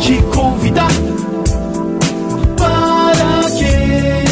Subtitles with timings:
[0.00, 0.90] te convidar.
[2.56, 4.24] Para quê?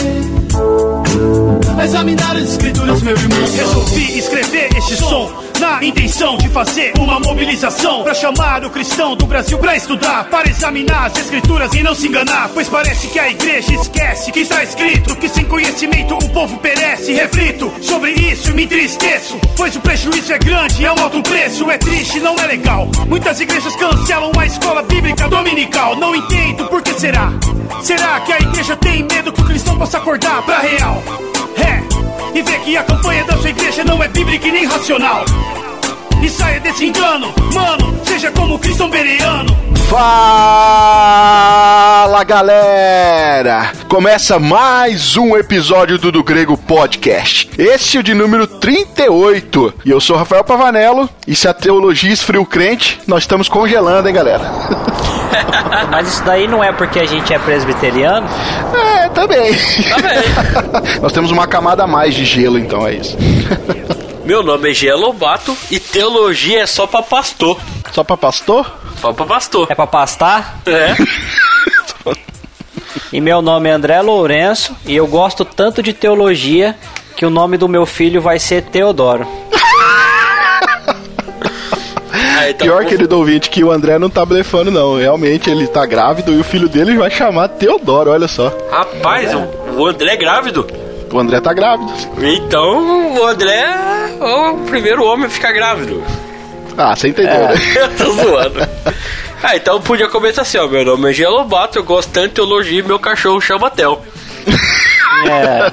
[1.84, 3.38] Examinar as escrituras, meu irmão.
[3.56, 9.26] Resolvi escrever este som na intenção de fazer uma mobilização para chamar o cristão do
[9.26, 13.30] Brasil para estudar, para examinar as escrituras e não se enganar, pois parece que a
[13.30, 17.12] igreja esquece que está escrito que sem conhecimento o povo perece.
[17.12, 21.70] Reflito sobre isso e me entristeço, pois o prejuízo é grande, é um alto preço,
[21.70, 22.88] é triste, não é legal.
[23.06, 27.30] Muitas igrejas cancelam a escola bíblica dominical, não entendo por que será.
[27.82, 31.00] Será que a igreja tem medo que o cristão possa acordar pra real?
[31.56, 31.91] É,
[32.34, 35.24] e ver que a campanha da sua igreja não é bíblica e nem racional.
[36.22, 39.54] E saia desse engano, mano, seja como cristão bereano.
[39.88, 40.14] Fala
[42.24, 43.72] galera!
[43.88, 47.50] Começa mais um episódio do Do Grego Podcast.
[47.58, 49.74] Esse é o de número 38.
[49.84, 51.10] E eu sou Rafael Pavanello.
[51.26, 54.50] E se a teologia esfria o crente, nós estamos congelando, hein, galera?
[55.90, 58.26] Mas isso daí não é porque a gente é presbiteriano?
[58.74, 59.52] É, também.
[59.54, 61.00] Também.
[61.00, 63.16] nós temos uma camada a mais de gelo, então é isso.
[64.24, 67.58] Meu nome é Gia Lobato e teologia é só pra pastor.
[67.90, 68.72] Só pra pastor?
[69.00, 69.66] Só pra pastor.
[69.68, 70.60] É pra pastar?
[70.64, 70.94] É.
[73.12, 76.76] e meu nome é André Lourenço e eu gosto tanto de teologia
[77.16, 79.26] que o nome do meu filho vai ser Teodoro.
[82.42, 84.98] Aí, tá Pior, querido ouvinte, que o André não tá blefando, não.
[84.98, 88.52] Realmente ele tá grávido e o filho dele vai chamar Teodoro, olha só.
[88.68, 89.48] Rapaz, é.
[89.76, 90.66] o André é grávido?
[91.12, 91.92] O André tá grávido.
[92.20, 96.02] Então, o André é o primeiro homem a ficar grávido.
[96.76, 97.60] Ah, você entendeu, é, né?
[97.76, 98.60] Eu tô zoando.
[99.40, 100.66] Ah, então podia começar assim, ó.
[100.66, 104.02] Meu nome é Gelobato, eu gosto tanto de teologia e meu cachorro chama Tel.
[105.28, 105.72] É.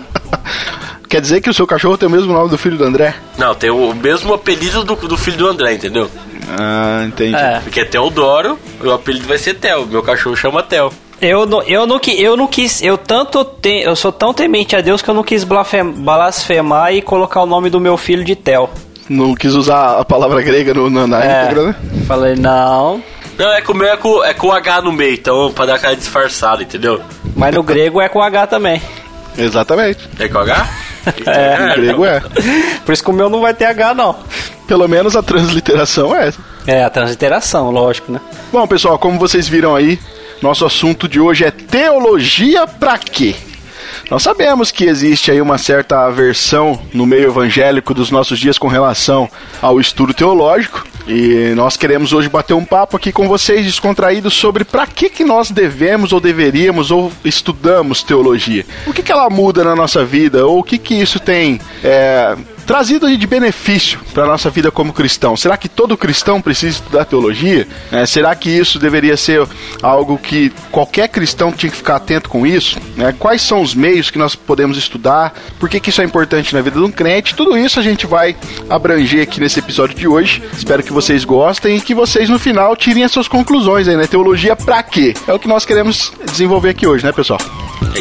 [1.07, 3.15] Quer dizer que o seu cachorro tem o mesmo nome do filho do André?
[3.37, 6.09] Não, tem o mesmo apelido do, do filho do André, entendeu?
[6.47, 7.35] Ah, entendi.
[7.35, 7.59] É.
[7.61, 9.85] Porque é Teodoro, o apelido vai ser Tel.
[9.85, 10.91] Meu cachorro chama Tel.
[11.21, 14.81] Eu não, eu não, eu não quis, eu tanto te, eu sou tão temente a
[14.81, 18.69] Deus que eu não quis blasfemar e colocar o nome do meu filho de Tel.
[19.09, 21.75] Não quis usar a palavra grega no, na, na é, íntegra, né?
[22.07, 23.03] Falei, não.
[23.37, 26.63] Não, é com, é, com, é com H no meio, então pra dar aquela disfarçada,
[26.63, 27.01] entendeu?
[27.35, 28.81] Mas no grego é com H também.
[29.37, 30.07] Exatamente.
[30.19, 30.67] É com H?
[31.25, 32.21] é, no grego é.
[32.85, 34.15] Por isso que o meu não vai ter H, não.
[34.69, 36.31] Pelo menos a transliteração é.
[36.67, 38.21] É, a transliteração, lógico, né?
[38.51, 39.97] Bom, pessoal, como vocês viram aí,
[40.43, 43.35] nosso assunto de hoje é teologia para quê?
[44.11, 48.67] Nós sabemos que existe aí uma certa aversão no meio evangélico dos nossos dias com
[48.67, 49.27] relação
[49.59, 50.85] ao estudo teológico.
[51.07, 55.23] E nós queremos hoje bater um papo aqui com vocês descontraído sobre para que, que
[55.23, 58.63] nós devemos ou deveríamos ou estudamos teologia.
[58.85, 62.35] O que, que ela muda na nossa vida ou o que, que isso tem é,
[62.69, 65.35] trazido de benefício para a nossa vida como cristão.
[65.35, 67.67] Será que todo cristão precisa estudar teologia?
[67.91, 69.41] É, será que isso deveria ser
[69.81, 72.77] algo que qualquer cristão tinha que ficar atento com isso?
[72.99, 75.33] É, quais são os meios que nós podemos estudar?
[75.59, 77.33] Por que, que isso é importante na vida de um crente?
[77.33, 78.35] Tudo isso a gente vai
[78.69, 80.39] abranger aqui nesse episódio de hoje.
[80.55, 84.05] Espero que vocês gostem e que vocês no final tirem as suas conclusões aí, né?
[84.05, 85.15] Teologia para quê?
[85.27, 87.39] É o que nós queremos desenvolver aqui hoje, né, pessoal?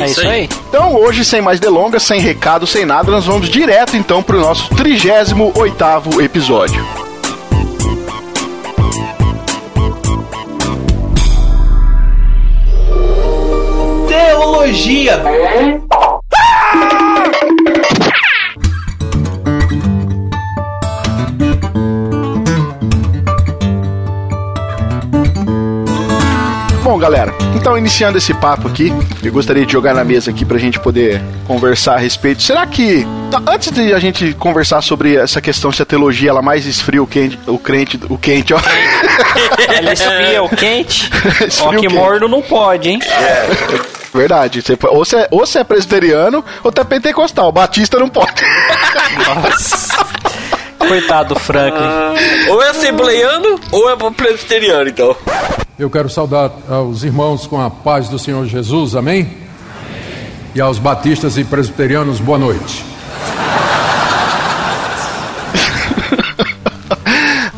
[0.00, 0.48] É isso aí.
[0.68, 4.40] Então, hoje, sem mais delongas, sem recado, sem nada, nós vamos direto então para o
[4.40, 6.86] nosso 38 episódio.
[14.08, 15.22] Teologia.
[26.88, 28.90] Bom, galera, então iniciando esse papo aqui,
[29.22, 32.42] eu gostaria de jogar na mesa aqui pra gente poder conversar a respeito.
[32.42, 36.40] Será que tá, antes de a gente conversar sobre essa questão se a teologia ela
[36.40, 38.58] mais esfria o quente, o crente, o quente, ó.
[39.68, 41.10] Ela esfria o quente?
[41.46, 43.00] esfria ó, que morno não pode, hein?
[43.02, 44.16] É.
[44.16, 44.62] Verdade.
[44.62, 47.52] Você, ou, você é, ou você é presbiteriano ou tá pentecostal.
[47.52, 48.42] Batista não pode.
[49.26, 50.06] Nossa.
[50.78, 51.86] Coitado do Franklin.
[52.48, 55.14] ou é assembleiano ou é presbiteriano, então.
[55.78, 59.28] Eu quero saudar aos irmãos com a paz do Senhor Jesus, amém?
[60.52, 62.84] E aos batistas e presbiterianos, boa noite.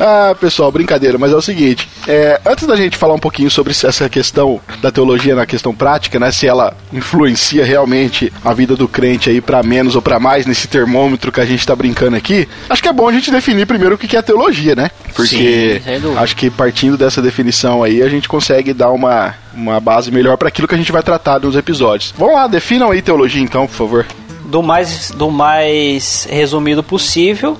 [0.03, 3.71] Ah, pessoal, brincadeira, mas é o seguinte: é, antes da gente falar um pouquinho sobre
[3.71, 6.31] essa questão da teologia na questão prática, né?
[6.31, 10.67] Se ela influencia realmente a vida do crente aí para menos ou para mais nesse
[10.67, 13.93] termômetro que a gente tá brincando aqui, acho que é bom a gente definir primeiro
[13.93, 14.89] o que é teologia, né?
[15.13, 20.09] Porque Sim, acho que partindo dessa definição aí a gente consegue dar uma, uma base
[20.09, 22.11] melhor para aquilo que a gente vai tratar nos episódios.
[22.17, 24.05] Vamos lá, definam aí teologia então, por favor.
[24.45, 27.55] Do mais, do mais resumido possível,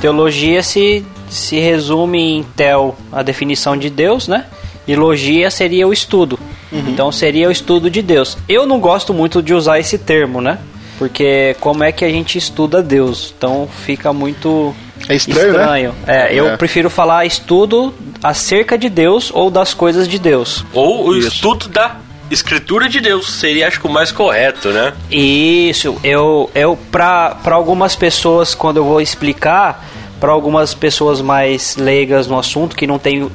[0.00, 4.46] teologia se se resume em Tel a definição de Deus, né?
[4.86, 6.38] E logia seria o estudo.
[6.72, 8.36] Então seria o estudo de Deus.
[8.48, 10.58] Eu não gosto muito de usar esse termo, né?
[10.98, 13.32] Porque como é que a gente estuda Deus?
[13.36, 14.74] Então fica muito
[15.08, 16.28] É estranho, né?
[16.28, 16.56] É, eu É.
[16.56, 17.92] prefiro falar estudo
[18.22, 20.64] acerca de Deus ou das coisas de Deus.
[20.72, 21.28] Ou o Isso.
[21.28, 21.96] estudo da
[22.30, 24.94] Escritura de Deus seria, acho que, o mais correto, né?
[25.10, 29.84] Isso, eu, eu para algumas pessoas, quando eu vou explicar,
[30.20, 33.30] para algumas pessoas mais leigas no assunto, que não tem,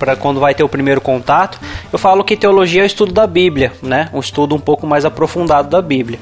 [0.00, 1.60] para quando vai ter o primeiro contato,
[1.92, 4.08] eu falo que teologia é o estudo da Bíblia, né?
[4.14, 6.18] Um estudo um pouco mais aprofundado da Bíblia.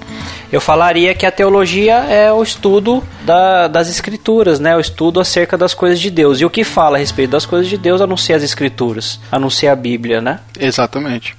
[0.50, 4.76] Eu falaria que a teologia é o estudo da- das Escrituras, né?
[4.76, 6.40] O estudo acerca das coisas de Deus.
[6.40, 9.20] E o que fala a respeito das coisas de Deus, a não ser as Escrituras,
[9.30, 10.40] a não ser a Bíblia, né?
[10.58, 11.36] Exatamente.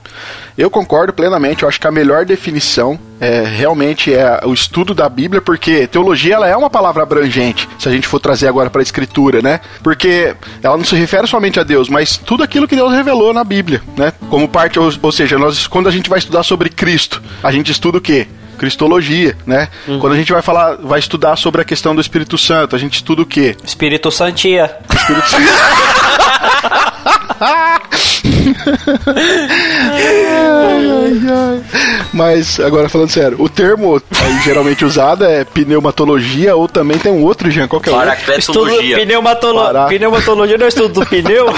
[0.58, 5.08] Eu concordo plenamente, eu acho que a melhor definição é realmente é o estudo da
[5.10, 8.82] Bíblia, porque teologia ela é uma palavra abrangente, se a gente for trazer agora para
[8.82, 9.60] a escritura, né?
[9.84, 13.44] Porque ela não se refere somente a Deus, mas tudo aquilo que Deus revelou na
[13.44, 14.14] Bíblia, né?
[14.30, 17.72] Como parte, ou, ou seja, nós quando a gente vai estudar sobre Cristo, a gente
[17.72, 18.28] estuda o quê?
[18.56, 19.68] Cristologia, né?
[20.00, 22.98] Quando a gente vai falar, vai estudar sobre a questão do Espírito Santo, a gente
[22.98, 23.58] estuda o quê?
[24.94, 25.50] Espírito Santia.
[32.14, 37.24] Mas, agora falando sério, o termo aí, geralmente usado é pneumatologia ou também tem um
[37.24, 38.98] outro, Jean, qual que é o Paracletologia.
[38.98, 39.64] pneumatolo...
[39.64, 39.86] Pará.
[39.86, 41.46] pneumatologia não é estudo do pneu?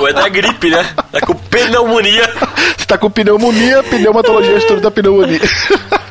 [0.00, 0.84] Ou é da gripe, né?
[1.12, 2.28] É com pneumonia.
[2.76, 5.40] Você tá com pneumonia, pneumatologia é o estudo da pneumonia.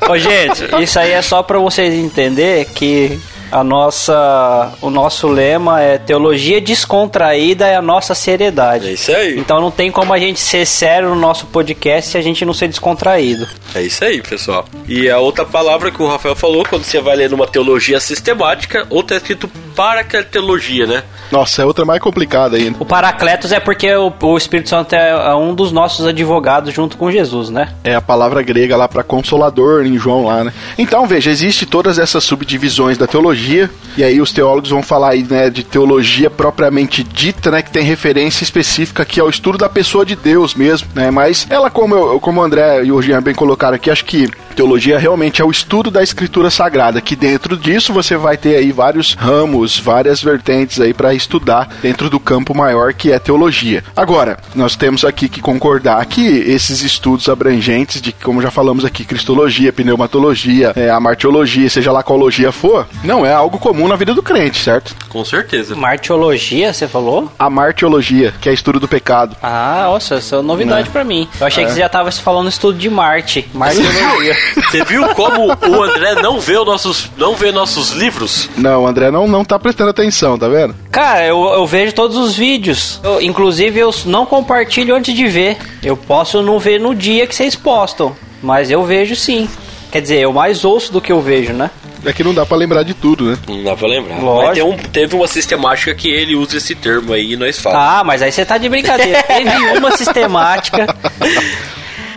[0.07, 3.19] Ô, gente, isso aí é só pra vocês entenderem que
[3.51, 8.87] a nossa, o nosso lema é teologia descontraída é a nossa seriedade.
[8.87, 9.37] É isso aí.
[9.37, 12.53] Então não tem como a gente ser sério no nosso podcast se a gente não
[12.53, 13.47] ser descontraído.
[13.75, 14.65] É isso aí, pessoal.
[14.87, 18.85] E a outra palavra que o Rafael falou, quando você vai ler numa teologia sistemática,
[18.89, 19.49] ou tá escrito
[19.81, 21.03] paracletologia, né?
[21.31, 22.77] Nossa, é outra mais complicada ainda.
[22.79, 26.97] O Paracletos é porque o, o Espírito Santo é é um dos nossos advogados junto
[26.97, 27.69] com Jesus, né?
[27.83, 30.53] É a palavra grega lá para consolador em João lá, né?
[30.77, 35.23] Então, veja, existe todas essas subdivisões da teologia, e aí os teólogos vão falar aí,
[35.23, 40.05] né, de teologia propriamente dita, né, que tem referência específica aqui ao estudo da pessoa
[40.05, 41.09] de Deus mesmo, né?
[41.09, 44.29] Mas ela, como, eu, como o André e o Jean bem colocaram aqui, acho que
[44.51, 48.71] teologia realmente é o estudo da escritura sagrada, que dentro disso você vai ter aí
[48.71, 53.83] vários ramos, várias vertentes aí para estudar dentro do campo maior que é teologia.
[53.95, 59.03] Agora, nós temos aqui que concordar que esses estudos abrangentes de, como já falamos aqui,
[59.03, 63.95] cristologia, pneumatologia, é, a martiologia, seja lá qual logia for, não é algo comum na
[63.95, 64.95] vida do crente, certo?
[65.09, 65.75] Com certeza.
[65.75, 67.31] Martiologia, você falou?
[67.37, 69.35] A martiologia, que é estudo do pecado.
[69.41, 71.27] Ah, nossa, essa é novidade pra mim.
[71.39, 73.47] Eu achei que você já tava falando estudo de Marte.
[73.53, 74.35] Martiologia.
[74.71, 78.49] Você viu como o André não vê os nossos, não vê nossos livros?
[78.55, 80.75] Não, o André não, não tá prestando atenção, tá vendo?
[80.91, 82.99] Cara, eu, eu vejo todos os vídeos.
[83.03, 85.57] Eu- inclusive, eu não compartilho antes de ver.
[85.83, 88.15] Eu posso não ver no dia que vocês postam.
[88.41, 89.47] Mas eu vejo sim.
[89.91, 91.69] Quer dizer, eu mais ouço do que eu vejo, né?
[92.03, 93.37] É que não dá pra lembrar de tudo, né?
[93.47, 94.19] Não dá pra lembrar.
[94.19, 94.47] Lógico.
[94.47, 97.85] Mas tem um- teve uma sistemática que ele usa esse termo aí e nós falamos.
[97.87, 99.21] Ah, mas aí você tá de brincadeira.
[99.27, 100.95] Teve uma sistemática.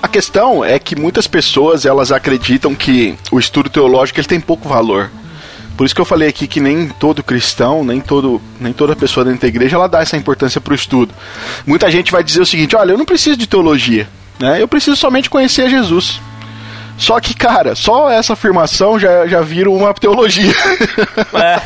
[0.00, 4.68] A questão é que muitas pessoas elas acreditam que o estudo teológico ele tem pouco
[4.68, 5.10] valor.
[5.76, 9.24] Por isso que eu falei aqui que nem todo cristão, nem, todo, nem toda pessoa
[9.24, 11.12] dentro da igreja ela dá essa importância para o estudo.
[11.66, 14.08] Muita gente vai dizer o seguinte: olha, eu não preciso de teologia,
[14.38, 14.62] né?
[14.62, 16.20] eu preciso somente conhecer Jesus.
[16.96, 20.54] Só que, cara, só essa afirmação já, já vira uma teologia.
[21.34, 21.60] É,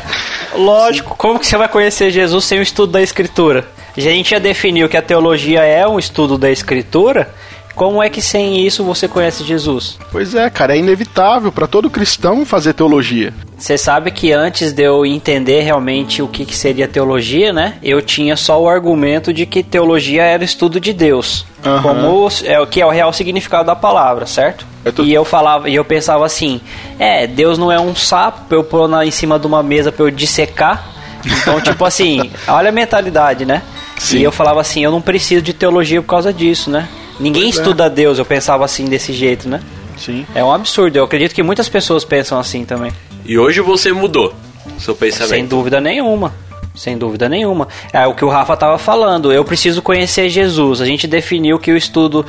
[0.57, 3.67] lógico, como que você vai conhecer Jesus sem o estudo da Escritura?
[3.95, 7.33] A gente já definiu que a teologia é um estudo da Escritura.
[7.79, 9.97] Como é que sem isso você conhece Jesus?
[10.11, 13.33] pois é, cara, é inevitável para todo cristão fazer teologia.
[13.57, 17.75] Você sabe que antes de eu entender realmente o que, que seria teologia, né?
[17.81, 21.45] Eu tinha só o argumento de que teologia era o estudo de Deus.
[21.65, 21.81] Aham.
[21.81, 24.65] Como é o que é o real significado da palavra, certo?
[24.83, 26.59] Eu tô- E eu falava, e eu pensava assim:
[26.99, 29.89] é, Deus não é um sapo pra eu pôr na, em cima de uma mesa
[29.89, 30.85] pra eu dissecar.
[31.25, 33.61] Então, tipo assim, olha a mentalidade, né?
[33.97, 34.17] Sim.
[34.17, 36.89] E eu falava assim, eu não preciso de teologia por causa disso, né?
[37.19, 37.59] Ninguém Pois é.
[37.59, 39.61] estuda Deus, eu pensava assim desse jeito, né?
[39.97, 40.25] Sim.
[40.33, 42.91] É um absurdo, eu acredito que muitas pessoas pensam assim também.
[43.25, 44.33] E hoje você mudou
[44.79, 45.49] seu Sem pensamento.
[45.49, 46.33] dúvida nenhuma.
[46.79, 47.67] Sem dúvida nenhuma.
[47.91, 49.33] É o que o Rafa estava falando.
[49.33, 50.79] Eu preciso conhecer Jesus.
[50.79, 52.25] A gente definiu que o estudo,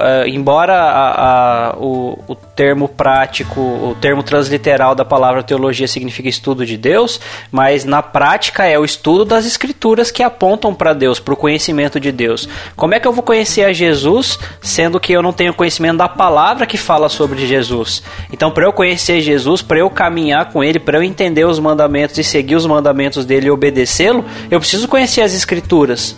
[0.00, 6.28] é, embora a- a- o, o termo prático, o termo transliteral da palavra teologia significa
[6.28, 7.20] estudo de Deus,
[7.50, 11.98] mas na prática é o estudo das escrituras que apontam para Deus, para o conhecimento
[11.98, 12.48] de Deus.
[12.76, 16.08] Como é que eu vou conhecer a Jesus, sendo que eu não tenho conhecimento da
[16.08, 18.04] palavra que fala sobre Jesus?
[18.32, 22.16] Então, para eu conhecer Jesus, para eu caminhar com Ele, para eu entender os mandamentos
[22.18, 26.16] e seguir os mandamentos dele e obedecê-lo, eu preciso conhecer as escrituras.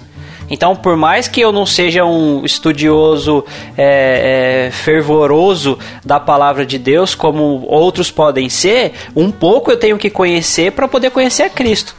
[0.51, 3.45] Então, por mais que eu não seja um estudioso
[3.77, 9.97] é, é, fervoroso da palavra de Deus, como outros podem ser, um pouco eu tenho
[9.97, 11.95] que conhecer para poder conhecer a Cristo.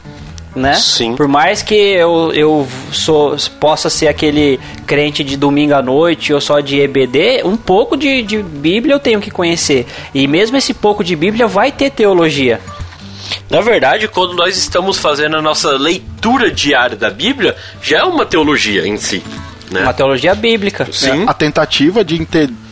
[0.54, 0.74] Né?
[0.74, 1.16] Sim.
[1.16, 6.40] Por mais que eu, eu sou, possa ser aquele crente de domingo à noite ou
[6.40, 9.84] só de EBD, um pouco de, de Bíblia eu tenho que conhecer.
[10.14, 12.60] E mesmo esse pouco de Bíblia vai ter teologia.
[13.50, 18.26] Na verdade, quando nós estamos fazendo a nossa leitura diária da Bíblia, já é uma
[18.26, 19.22] teologia em si.
[19.70, 19.82] Né?
[19.82, 20.86] Uma teologia bíblica.
[20.92, 21.24] Sim.
[21.26, 22.18] A tentativa de,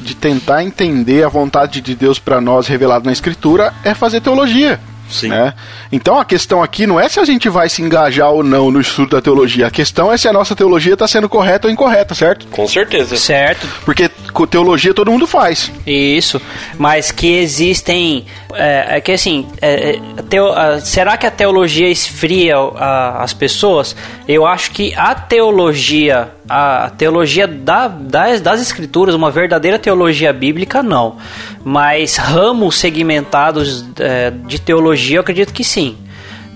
[0.00, 4.78] de tentar entender a vontade de Deus para nós revelada na Escritura é fazer teologia.
[5.12, 5.28] Sim.
[5.28, 5.52] né?
[5.90, 8.80] Então a questão aqui não é se a gente vai se engajar ou não no
[8.80, 9.66] estudo da teologia.
[9.66, 12.46] A questão é se a nossa teologia está sendo correta ou incorreta, certo?
[12.46, 13.16] Com certeza.
[13.16, 14.08] Certo, Porque
[14.46, 15.70] teologia todo mundo faz.
[15.86, 16.40] Isso,
[16.78, 18.24] mas que existem.
[18.54, 23.94] É, é que assim, é, é, teo- será que a teologia esfria a- as pessoas?
[24.28, 30.32] Eu acho que a teologia, a, a teologia da- das, das escrituras, uma verdadeira teologia
[30.32, 31.16] bíblica, não.
[31.64, 35.96] Mas ramos segmentados é, de teologia, eu acredito que sim.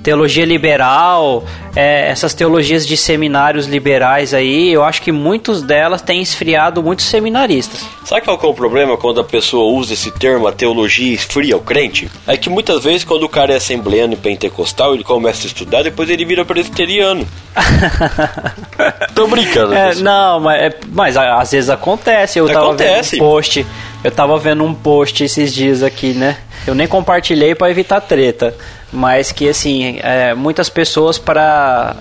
[0.07, 1.43] Teologia liberal,
[1.75, 7.07] é, essas teologias de seminários liberais aí, eu acho que muitos delas têm esfriado muitos
[7.07, 7.85] seminaristas.
[8.05, 11.57] Sabe qual que é o problema quando a pessoa usa esse termo, a teologia esfria
[11.57, 12.09] o crente?
[12.25, 15.83] É que muitas vezes quando o cara é assembleano e pentecostal, ele começa a estudar,
[15.83, 17.27] depois ele vira presbiteriano.
[19.13, 19.75] Tô brincando.
[19.75, 22.39] É, não, mas, é- mas às vezes acontece.
[22.39, 23.17] Eu tava Acontece.
[23.17, 23.67] vendo um post.
[24.05, 26.37] Eu tava vendo um post esses dias aqui, né?
[26.65, 28.55] Eu nem compartilhei para evitar treta.
[28.97, 31.97] Mas que assim, é, muitas pessoas para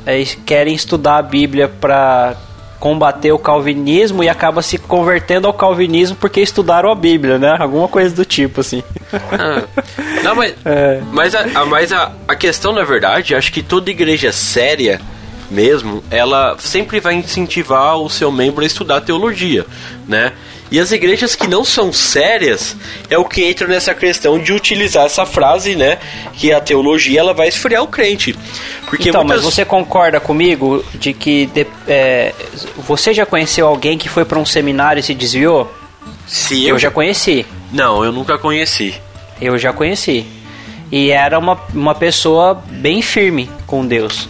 [0.45, 2.35] querem estudar a Bíblia para
[2.79, 7.55] combater o calvinismo e acaba se convertendo ao calvinismo porque estudaram a Bíblia, né?
[7.59, 8.81] Alguma coisa do tipo assim.
[9.13, 9.63] Ah,
[10.23, 11.01] Não, mas, É.
[11.11, 15.01] mas, a, a- mas a, a questão, na verdade, acho que toda igreja séria
[15.51, 19.65] mesmo, ela sempre vai incentivar o seu membro a estudar teologia,
[20.07, 20.31] né?
[20.75, 22.75] E as igrejas que não são sérias
[23.09, 25.97] é o que entra nessa questão de utilizar essa frase, né?
[26.33, 28.37] Que a teologia ela vai esfriar o crente.
[28.85, 29.41] Porque então, muitas...
[29.41, 32.33] mas você concorda comigo de que de- é,
[32.79, 35.73] você já conheceu alguém que foi para um seminário e se desviou?
[36.27, 37.45] Se Eu já conheci.
[37.71, 38.95] Não, eu nunca conheci.
[39.41, 40.25] Eu já conheci.
[40.91, 44.27] E era uma, uma pessoa bem firme com Deus,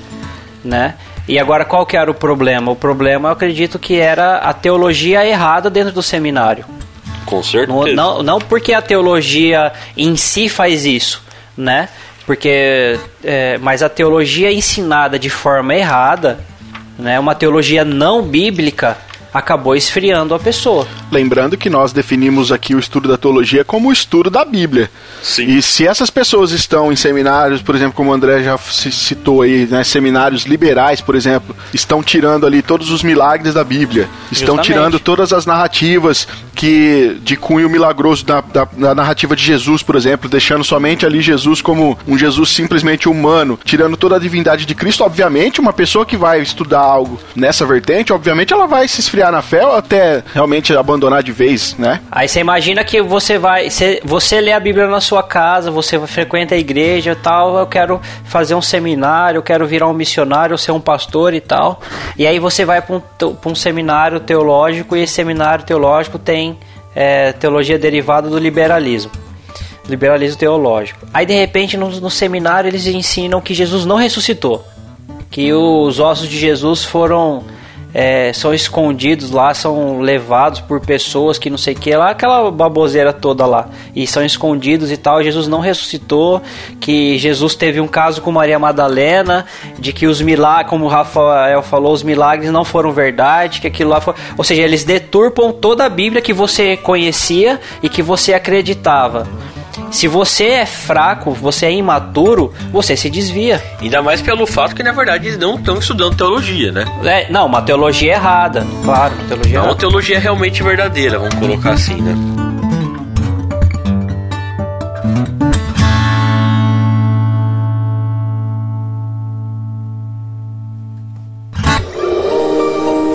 [0.64, 0.94] né?
[1.28, 2.72] E agora qual que era o problema?
[2.72, 6.66] O problema eu acredito que era a teologia errada dentro do seminário.
[7.26, 7.94] Com certeza.
[7.94, 11.24] Não, não, porque a teologia em si faz isso,
[11.58, 11.90] né?
[12.26, 16.40] Porque, é, mas a teologia ensinada de forma errada,
[16.98, 17.20] né?
[17.20, 18.98] Uma teologia não bíblica
[19.36, 20.88] acabou esfriando a pessoa.
[21.12, 24.90] Lembrando que nós definimos aqui o estudo da teologia como o estudo da Bíblia.
[25.22, 25.46] Sim.
[25.48, 29.42] E se essas pessoas estão em seminários, por exemplo, como o André já ci- citou
[29.42, 34.56] aí, né, seminários liberais, por exemplo, estão tirando ali todos os milagres da Bíblia, estão
[34.56, 34.66] Justamente.
[34.68, 36.28] tirando todas as narrativas
[36.66, 41.22] que de cunho milagroso da, da, da narrativa de Jesus, por exemplo, deixando somente ali
[41.22, 45.04] Jesus como um Jesus simplesmente humano, tirando toda a divindade de Cristo.
[45.04, 49.44] Obviamente, uma pessoa que vai estudar algo nessa vertente, obviamente ela vai se esfriar na
[49.44, 52.02] fé ou até realmente abandonar de vez, né?
[52.12, 56.00] Aí você imagina que você vai, você, você lê a Bíblia na sua casa, você
[56.08, 60.58] frequenta a igreja e tal, eu quero fazer um seminário, eu quero virar um missionário,
[60.58, 61.80] ser um pastor e tal.
[62.18, 63.02] E aí você vai para um,
[63.46, 66.55] um seminário teológico e esse seminário teológico tem
[66.96, 69.12] é, teologia derivada do liberalismo.
[69.88, 71.06] Liberalismo teológico.
[71.14, 74.66] Aí de repente no, no seminário eles ensinam que Jesus não ressuscitou.
[75.30, 77.44] Que os ossos de Jesus foram
[77.98, 82.52] é, são escondidos lá, são levados por pessoas que não sei o que lá, aquela
[82.52, 85.24] baboseira toda lá, e são escondidos e tal.
[85.24, 86.42] Jesus não ressuscitou,
[86.82, 89.46] que Jesus teve um caso com Maria Madalena,
[89.80, 93.92] de que os milagres, como o Rafael falou, os milagres não foram verdade, que aquilo
[93.92, 94.14] lá foi.
[94.38, 99.26] Ou seja, eles deturpam toda a Bíblia que você conhecia e que você acreditava.
[99.92, 103.64] Se você é fraco, você é imaturo, você se desvia.
[103.80, 106.86] Ainda mais pelo fato que, na verdade, eles não estão estudando teologia, né?
[107.04, 109.80] É, não, uma teologia errada, claro, uma teologia Não uma errada.
[109.80, 112.14] teologia realmente verdadeira, vamos colocar assim, né?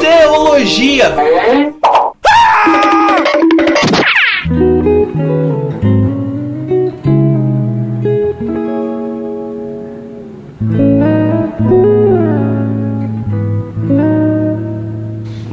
[0.00, 1.14] Teologia.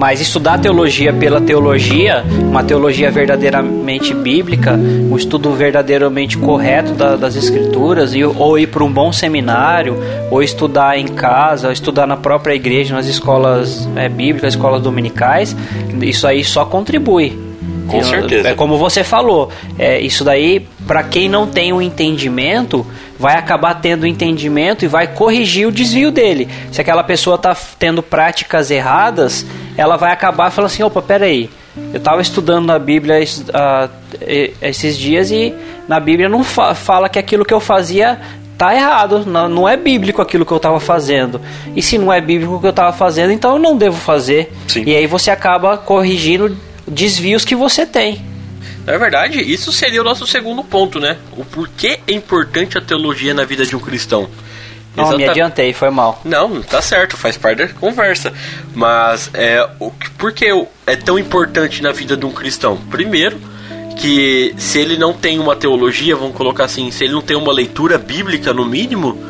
[0.07, 7.35] Mas estudar teologia pela teologia, uma teologia verdadeiramente bíblica, um estudo verdadeiramente correto da, das
[7.35, 12.15] escrituras, e, ou ir para um bom seminário, ou estudar em casa, ou estudar na
[12.15, 15.53] própria igreja, nas escolas é, bíblicas, escolas dominicais,
[16.01, 17.37] isso aí só contribui.
[17.89, 18.47] Com certeza.
[18.47, 22.87] É como você falou, é, isso daí, para quem não tem o um entendimento,
[23.19, 26.47] vai acabar tendo entendimento e vai corrigir o desvio dele.
[26.71, 31.49] Se aquela pessoa está tendo práticas erradas, ela vai acabar falando assim: opa, peraí,
[31.93, 33.89] eu estava estudando na Bíblia uh,
[34.61, 35.53] esses dias e
[35.87, 38.19] na Bíblia não fa fala que aquilo que eu fazia
[38.57, 41.39] tá errado, não, não é bíblico aquilo que eu estava fazendo.
[41.75, 44.51] E se não é bíblico o que eu estava fazendo, então eu não devo fazer.
[44.67, 44.83] Sim.
[44.85, 48.25] E aí você acaba corrigindo desvios que você tem.
[48.87, 51.17] Na verdade, isso seria o nosso segundo ponto, né?
[51.35, 54.29] O porquê é importante a teologia na vida de um cristão.
[54.95, 55.17] Não, Exata...
[55.17, 56.21] me adiantei, foi mal.
[56.23, 58.31] Não, tá certo, faz parte da conversa.
[58.73, 60.47] Mas é, o, por que
[60.87, 62.77] é tão importante na vida de um cristão?
[62.89, 63.37] Primeiro,
[63.97, 67.51] que se ele não tem uma teologia, vamos colocar assim, se ele não tem uma
[67.51, 69.21] leitura bíblica no mínimo,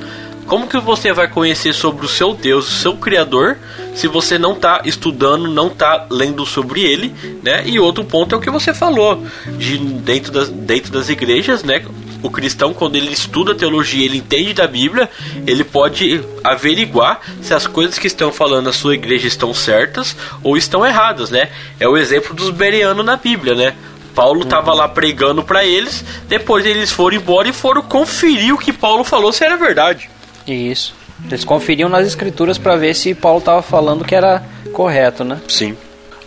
[0.45, 3.57] como que você vai conhecer sobre o seu Deus, o seu Criador,
[3.97, 7.11] se você não está estudando, não está lendo sobre ele,
[7.41, 7.63] né?
[7.65, 9.25] E outro ponto é o que você falou,
[9.57, 11.83] de dentro das, dentro das igrejas, né?
[12.21, 15.09] O cristão, quando ele estuda teologia, ele entende da Bíblia,
[15.47, 20.55] ele pode averiguar se as coisas que estão falando na sua igreja estão certas ou
[20.55, 21.49] estão erradas, né?
[21.79, 23.73] É o exemplo dos berianos na Bíblia, né?
[24.13, 28.71] Paulo estava lá pregando para eles, depois eles foram embora e foram conferir o que
[28.71, 30.07] Paulo falou se era verdade.
[30.47, 30.96] Isso.
[31.25, 35.39] Eles conferiam nas escrituras para ver se Paulo estava falando que era correto, né?
[35.47, 35.75] Sim.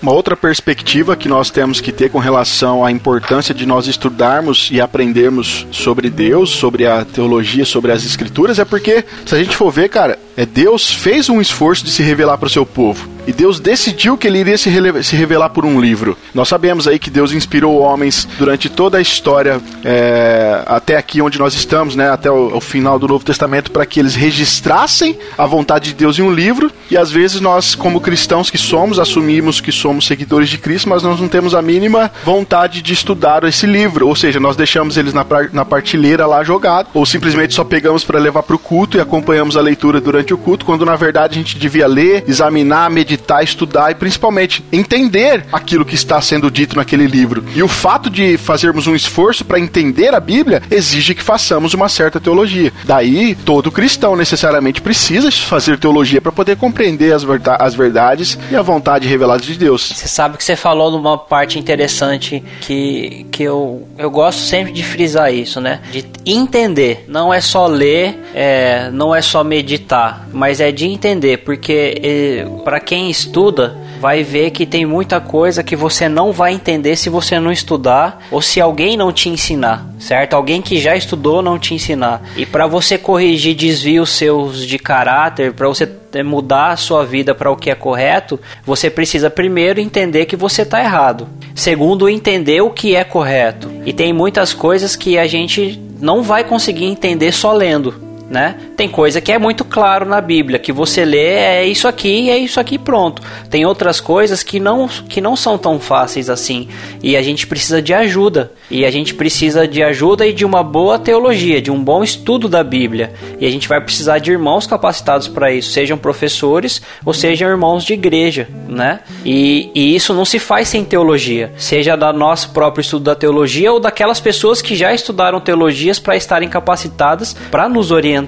[0.02, 4.70] Uma outra perspectiva que nós temos que ter com relação à importância de nós estudarmos
[4.73, 9.54] e aprendermos sobre Deus, sobre a teologia, sobre as escrituras, é porque, se a gente
[9.54, 13.06] for ver, cara, é Deus fez um esforço de se revelar para o seu povo.
[13.26, 14.70] E Deus decidiu que ele iria se,
[15.02, 16.16] se, revelar por um livro.
[16.35, 21.38] Nós sabemos aí que Deus inspirou homens durante toda a história, é, até aqui onde
[21.38, 25.44] nós estamos, né, até o, o final do Novo Testamento, para que eles registrassem a
[25.44, 26.73] vontade de Deus em um livro.
[26.90, 31.02] E às vezes nós, como cristãos que somos, assumimos que somos seguidores de Cristo, mas
[31.02, 34.08] nós não temos a mínima vontade de estudar esse livro.
[34.08, 38.19] Ou seja, nós deixamos eles na, na partilheira lá jogado, ou simplesmente só pegamos para
[38.19, 41.34] levar para o culto e acompanhamos a leitura durante durante o culto, quando na verdade
[41.34, 46.76] a gente devia ler, examinar, meditar, estudar e principalmente entender aquilo que está sendo dito
[46.76, 47.45] naquele livro.
[47.54, 51.88] E o fato de fazermos um esforço para entender a Bíblia exige que façamos uma
[51.88, 52.73] certa teologia.
[52.84, 57.25] Daí, todo cristão necessariamente precisa fazer teologia para poder compreender as,
[57.58, 59.93] as verdades e a vontade revelada de Deus.
[59.95, 64.82] Você sabe que você falou numa parte interessante que, que eu, eu gosto sempre de
[64.82, 65.80] frisar isso, né?
[65.90, 67.04] De entender.
[67.08, 72.80] Não é só ler, é, não é só meditar mas é de entender, porque para
[72.80, 77.39] quem estuda, vai ver que tem muita coisa que você não vai entender se você
[77.39, 80.33] não estudar ou se alguém não te ensinar, certo?
[80.33, 82.23] Alguém que já estudou não te ensinar.
[82.35, 85.87] E para você corrigir desvios seus de caráter, para você
[86.25, 90.63] mudar a sua vida para o que é correto, você precisa primeiro entender que você
[90.63, 91.28] está errado.
[91.54, 93.71] Segundo, entender o que é correto.
[93.85, 98.54] E tem muitas coisas que a gente não vai conseguir entender só lendo né?
[98.76, 102.38] Tem coisa que é muito claro na Bíblia, que você lê é isso aqui, é
[102.38, 103.21] isso aqui pronto.
[103.50, 106.69] Tem outras coisas que não que não são tão fáceis assim,
[107.02, 108.52] e a gente precisa de ajuda.
[108.71, 112.49] E a gente precisa de ajuda e de uma boa teologia, de um bom estudo
[112.49, 113.12] da Bíblia.
[113.40, 117.82] E a gente vai precisar de irmãos capacitados para isso, sejam professores ou sejam irmãos
[117.82, 119.00] de igreja, né?
[119.25, 123.73] E, e isso não se faz sem teologia, seja da nosso próprio estudo da teologia
[123.73, 128.20] ou daquelas pessoas que já estudaram teologias para estarem capacitadas para nos orientar.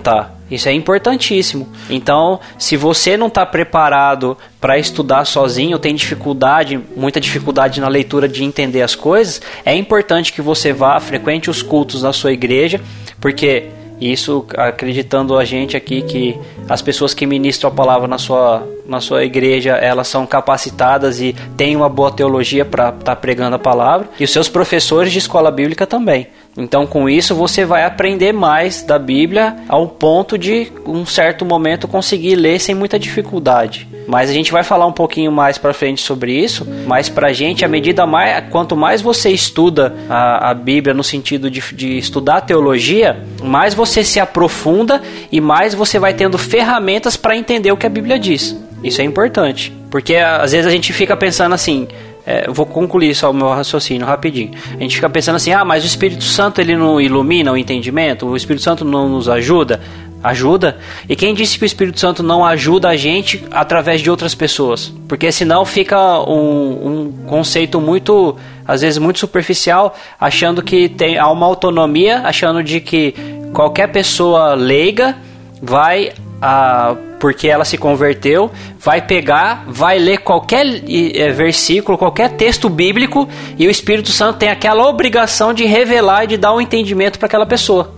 [0.51, 1.67] Isso é importantíssimo.
[1.89, 8.29] Então, se você não está preparado para estudar sozinho, tem dificuldade, muita dificuldade na leitura
[8.29, 12.81] de entender as coisas, é importante que você vá, frequente os cultos na sua igreja,
[13.19, 16.37] porque isso acreditando a gente aqui que
[16.69, 21.35] as pessoas que ministram a palavra na sua, na sua igreja, elas são capacitadas e
[21.57, 25.19] têm uma boa teologia para estar tá pregando a palavra, e os seus professores de
[25.19, 26.27] escola bíblica também.
[26.57, 31.89] Então, com isso, você vai aprender mais da Bíblia ao ponto de, um certo momento,
[31.89, 33.89] conseguir ler sem muita dificuldade.
[34.07, 36.67] Mas a gente vai falar um pouquinho mais para frente sobre isso.
[36.87, 41.51] Mas para gente, a medida mais, quanto mais você estuda a, a Bíblia no sentido
[41.51, 47.37] de, de estudar teologia, mais você se aprofunda e mais você vai tendo ferramentas para
[47.37, 48.57] entender o que a Bíblia diz.
[48.83, 51.87] Isso é importante, porque às vezes a gente fica pensando assim:
[52.27, 54.53] é, eu vou concluir só o meu raciocínio rapidinho.
[54.75, 58.27] A gente fica pensando assim, ah, mas o Espírito Santo ele não ilumina o entendimento,
[58.27, 59.81] o Espírito Santo não nos ajuda.
[60.23, 60.79] Ajuda.
[61.09, 64.93] E quem disse que o Espírito Santo não ajuda a gente através de outras pessoas?
[65.09, 71.29] Porque senão fica um, um conceito muito, às vezes, muito superficial, achando que tem há
[71.29, 73.17] uma autonomia, achando de que
[73.53, 75.17] qualquer pessoa leiga
[75.61, 78.51] vai a porque ela se converteu,
[78.81, 84.49] vai pegar, vai ler qualquer é, versículo, qualquer texto bíblico e o Espírito Santo tem
[84.49, 87.95] aquela obrigação de revelar e de dar um entendimento para aquela pessoa.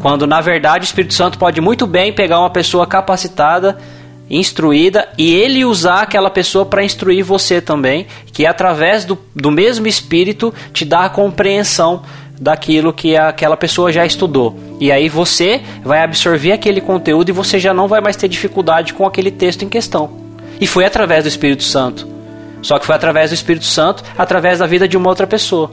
[0.00, 3.78] Quando na verdade o Espírito Santo pode muito bem pegar uma pessoa capacitada,
[4.30, 9.88] instruída e ele usar aquela pessoa para instruir você também, que através do, do mesmo
[9.88, 12.04] Espírito te dá a compreensão
[12.40, 14.58] daquilo que aquela pessoa já estudou.
[14.80, 18.94] E aí você vai absorver aquele conteúdo e você já não vai mais ter dificuldade
[18.94, 20.10] com aquele texto em questão.
[20.60, 22.06] E foi através do Espírito Santo.
[22.62, 25.70] Só que foi através do Espírito Santo, através da vida de uma outra pessoa.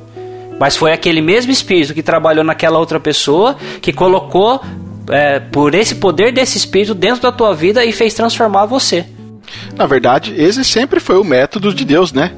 [0.59, 4.61] Mas foi aquele mesmo Espírito que trabalhou naquela outra pessoa, que colocou
[5.09, 9.05] é, por esse poder desse Espírito dentro da tua vida e fez transformar você.
[9.75, 12.31] Na verdade, esse sempre foi o método de Deus, né?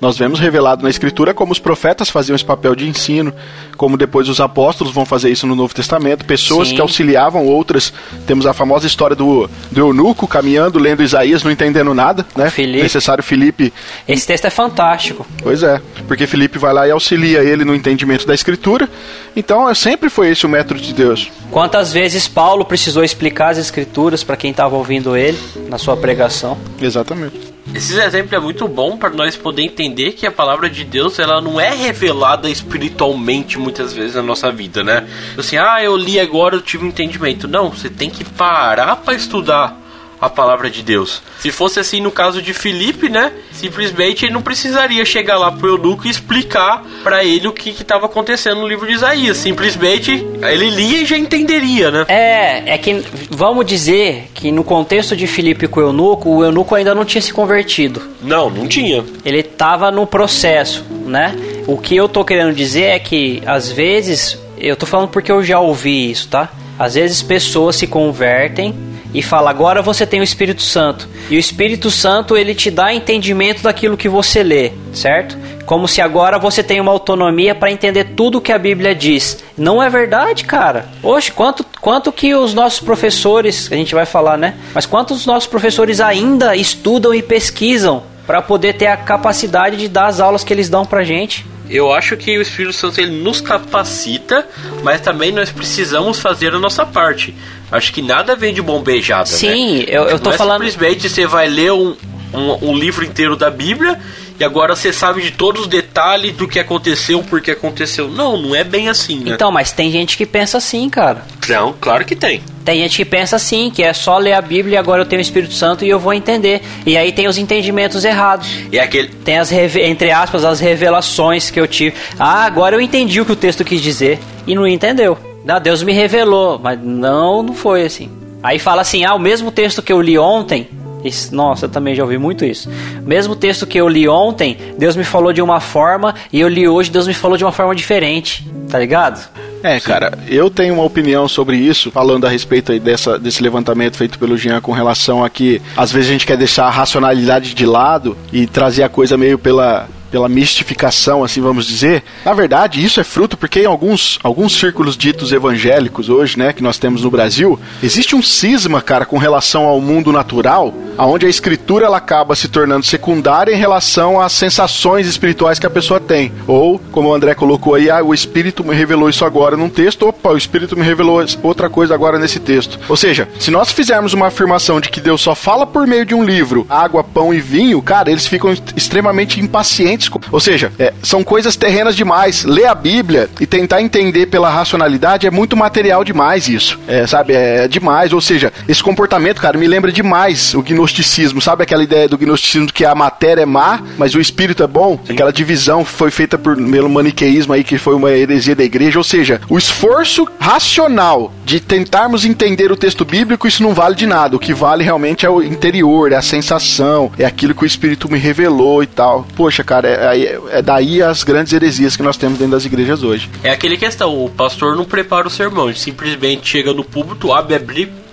[0.00, 3.32] Nós vemos revelado na Escritura como os profetas faziam esse papel de ensino,
[3.76, 6.76] como depois os apóstolos vão fazer isso no Novo Testamento, pessoas Sim.
[6.76, 7.92] que auxiliavam outras.
[8.26, 12.50] Temos a famosa história do, do eunuco caminhando, lendo Isaías, não entendendo nada, né?
[12.50, 12.82] Felipe.
[12.82, 13.72] Necessário Felipe.
[14.06, 15.26] Esse texto é fantástico.
[15.42, 18.88] Pois é, porque Felipe vai lá e auxilia ele no entendimento da Escritura.
[19.36, 21.30] Então, sempre foi esse o método de Deus.
[21.50, 26.56] Quantas vezes Paulo precisou explicar as Escrituras para quem estava ouvindo ele na sua pregação?
[26.80, 27.59] Exatamente.
[27.74, 31.40] Esse exemplo é muito bom para nós poder entender que a palavra de Deus ela
[31.40, 35.08] não é revelada espiritualmente muitas vezes na nossa vida, né?
[35.38, 37.46] Assim, ah, eu li agora, eu tive um entendimento.
[37.46, 39.80] Não, você tem que parar para estudar
[40.20, 41.22] a palavra de Deus.
[41.38, 43.32] Se fosse assim no caso de Filipe, né?
[43.52, 48.06] Simplesmente ele não precisaria chegar lá pro eunuco e explicar para ele o que estava
[48.06, 49.38] acontecendo no livro de Isaías.
[49.38, 50.10] Simplesmente
[50.42, 52.04] ele lia e já entenderia, né?
[52.08, 56.74] É, é que vamos dizer que no contexto de Filipe com o eunuco, o eunuco
[56.74, 58.02] ainda não tinha se convertido.
[58.22, 59.04] Não, não tinha.
[59.24, 61.34] Ele estava no processo, né?
[61.66, 65.42] O que eu tô querendo dizer é que às vezes, eu tô falando porque eu
[65.42, 66.50] já ouvi isso, tá?
[66.78, 68.74] Às vezes pessoas se convertem
[69.12, 71.08] e fala: "Agora você tem o Espírito Santo".
[71.28, 75.36] E o Espírito Santo ele te dá entendimento daquilo que você lê, certo?
[75.64, 79.44] Como se agora você tem uma autonomia para entender tudo o que a Bíblia diz.
[79.56, 80.88] Não é verdade, cara.
[81.02, 84.54] Hoje, quanto, quanto que os nossos professores, a gente vai falar, né?
[84.74, 90.06] Mas quantos nossos professores ainda estudam e pesquisam para poder ter a capacidade de dar
[90.06, 91.46] as aulas que eles dão pra gente?
[91.70, 94.44] eu acho que o Espírito Santo ele nos capacita,
[94.82, 97.32] mas também nós precisamos fazer a nossa parte.
[97.70, 99.84] Acho que nada vem de bombejada, Sim, né?
[99.88, 100.64] eu, eu tô Não é falando.
[100.64, 101.94] Simplesmente você vai ler um,
[102.34, 103.98] um, um, livro inteiro da Bíblia
[104.38, 108.08] e agora você sabe de todos os detalhes do que aconteceu, por que aconteceu.
[108.08, 109.32] Não, não é bem assim, né?
[109.32, 111.24] Então, mas tem gente que pensa assim, cara.
[111.48, 112.42] Não, claro que tem.
[112.64, 115.20] Tem gente que pensa assim, que é só ler a Bíblia e agora eu tenho
[115.20, 116.62] o Espírito Santo e eu vou entender.
[116.86, 118.48] E aí tem os entendimentos errados.
[118.72, 119.08] E aquele...
[119.08, 121.94] Tem as, entre aspas, as revelações que eu tive.
[122.18, 124.18] Ah, agora eu entendi o que o texto quis dizer.
[124.46, 125.29] E não entendeu.
[125.46, 128.10] Ah, Deus me revelou, mas não, não foi assim.
[128.42, 130.68] Aí fala assim, ah, o mesmo texto que eu li ontem,
[131.04, 132.68] isso, nossa, eu também já ouvi muito isso.
[133.04, 136.68] Mesmo texto que eu li ontem, Deus me falou de uma forma e eu li
[136.68, 138.46] hoje, Deus me falou de uma forma diferente.
[138.68, 139.28] Tá ligado?
[139.62, 143.96] É, cara, eu tenho uma opinião sobre isso, falando a respeito aí dessa, desse levantamento
[143.96, 147.52] feito pelo Jean com relação a que às vezes a gente quer deixar a racionalidade
[147.52, 152.02] de lado e trazer a coisa meio pela, pela mistificação, assim vamos dizer.
[152.24, 156.62] Na verdade, isso é fruto porque em alguns, alguns círculos ditos evangélicos hoje, né, que
[156.62, 161.28] nós temos no Brasil, existe um cisma, cara, com relação ao mundo natural, aonde a
[161.28, 166.32] escritura ela acaba se tornando secundária em relação às sensações espirituais que a pessoa tem.
[166.46, 170.08] Ou, como o André colocou aí, ah, o espírito me revelou isso agora num texto,
[170.08, 172.78] opa, o espírito me revelou outra coisa agora nesse texto.
[172.88, 176.14] Ou seja, se nós fizermos uma afirmação de que Deus só fala por meio de
[176.14, 179.99] um livro, água, pão e vinho, cara, eles ficam extremamente impacientes
[180.30, 182.44] ou seja, é, são coisas terrenas demais.
[182.44, 186.78] Ler a Bíblia e tentar entender pela racionalidade é muito material demais isso.
[186.86, 188.12] É, sabe, é demais.
[188.12, 191.40] Ou seja, esse comportamento, cara, me lembra demais o gnosticismo.
[191.40, 194.98] Sabe aquela ideia do gnosticismo que a matéria é má, mas o espírito é bom?
[195.04, 195.12] Sim.
[195.14, 198.98] Aquela divisão foi feita por, pelo maniqueísmo aí, que foi uma heresia da igreja.
[198.98, 204.06] Ou seja, o esforço racional de tentarmos entender o texto bíblico, isso não vale de
[204.06, 204.36] nada.
[204.36, 208.10] O que vale realmente é o interior, é a sensação, é aquilo que o espírito
[208.10, 209.26] me revelou e tal.
[209.34, 213.30] Poxa, cara, é, é, daí as grandes heresias que nós temos dentro das igrejas hoje.
[213.42, 217.54] É aquele questão, o pastor não prepara o sermão, ele simplesmente chega no púlpito, abre
[217.54, 217.58] a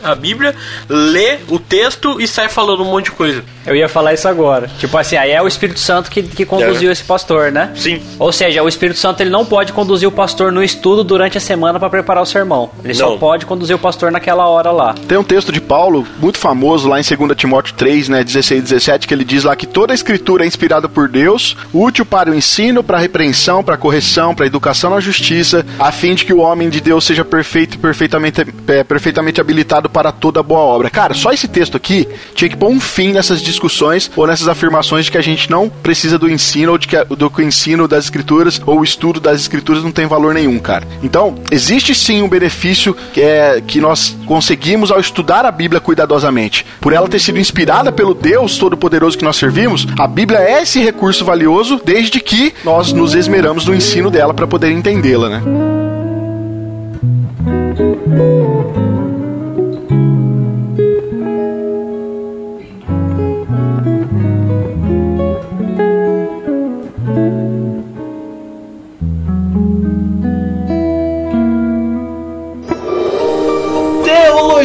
[0.03, 0.55] a Bíblia,
[0.89, 3.43] lê o texto e sai falando um monte de coisa.
[3.65, 4.69] Eu ia falar isso agora.
[4.79, 6.93] Tipo assim, aí é o Espírito Santo que, que conduziu É.
[6.93, 7.71] esse pastor, né?
[7.75, 8.01] Sim.
[8.17, 11.41] Ou seja, o Espírito Santo ele não pode conduzir o pastor no estudo durante a
[11.41, 12.69] semana para preparar o sermão.
[12.83, 13.17] Ele só Não.
[13.17, 14.95] pode conduzir o pastor naquela hora lá.
[15.07, 18.63] Tem um texto de Paulo, muito famoso, lá em 2 Timóteo 3, né, 16 e
[18.63, 22.31] 17, que ele diz lá que toda a escritura é inspirada por Deus, útil para
[22.31, 26.15] o ensino, para a repreensão, para a correção, para a educação na justiça, a fim
[26.15, 30.43] de que o homem de Deus seja perfeito e perfeitamente, é, perfeitamente habilitado para toda
[30.43, 30.89] boa obra.
[30.89, 35.05] Cara, só esse texto aqui tinha que pôr um fim nessas discussões ou nessas afirmações
[35.05, 37.87] de que a gente não precisa do ensino ou de que, do que o ensino
[37.87, 40.87] das escrituras ou o estudo das escrituras não tem valor nenhum, cara.
[41.03, 46.65] Então, existe sim um benefício que, é, que nós conseguimos ao estudar a Bíblia cuidadosamente.
[46.79, 50.81] Por ela ter sido inspirada pelo Deus Todo-Poderoso que nós servimos, a Bíblia é esse
[50.81, 55.86] recurso valioso desde que nós nos esmeramos no ensino dela para poder entendê-la, né?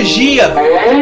[0.02, 1.01] Teologia.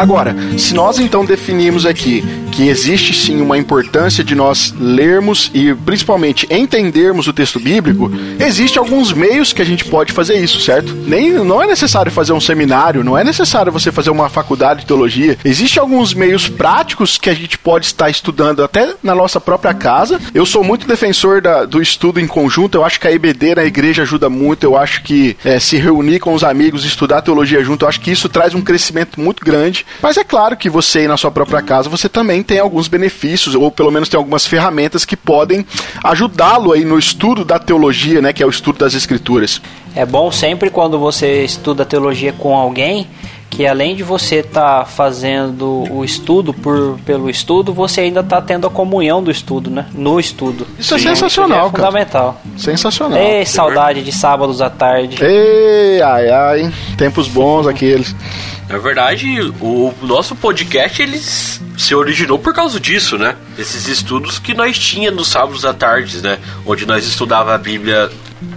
[0.00, 5.74] Agora, se nós então definimos aqui que existe sim uma importância de nós lermos e
[5.74, 10.94] principalmente entendermos o texto bíblico, existe alguns meios que a gente pode fazer isso, certo?
[10.94, 14.86] Nem não é necessário fazer um seminário, não é necessário você fazer uma faculdade de
[14.86, 15.36] teologia.
[15.44, 20.18] Existem alguns meios práticos que a gente pode estar estudando até na nossa própria casa.
[20.32, 22.78] Eu sou muito defensor da- do estudo em conjunto.
[22.78, 24.64] Eu acho que a EBD na igreja ajuda muito.
[24.64, 28.10] Eu acho que é, se reunir com os amigos, estudar teologia junto, eu acho que
[28.10, 29.84] isso traz um crescimento muito grande.
[30.02, 33.54] Mas é claro que você aí na sua própria casa, você também tem alguns benefícios,
[33.54, 35.64] ou pelo menos tem algumas ferramentas que podem
[36.02, 38.32] ajudá-lo aí no estudo da teologia, né?
[38.32, 39.60] Que é o estudo das escrituras.
[39.94, 43.08] É bom sempre quando você estuda teologia com alguém
[43.50, 48.66] que além de você estar fazendo o estudo por, pelo estudo, você ainda está tendo
[48.66, 49.86] a comunhão do estudo, né?
[49.92, 50.66] No estudo.
[50.78, 51.70] Isso é sensacional, é cara.
[51.70, 52.40] fundamental.
[52.56, 53.18] Sensacional.
[53.18, 55.22] Ei, saudade de sábados à tarde.
[55.22, 58.14] Ei, ai, ai, tempos bons aqueles.
[58.70, 63.34] Na verdade, o nosso podcast ele se originou por causa disso, né?
[63.58, 66.38] Esses estudos que nós tínhamos nos sábados à tarde, né?
[66.64, 68.08] Onde nós estudava a Bíblia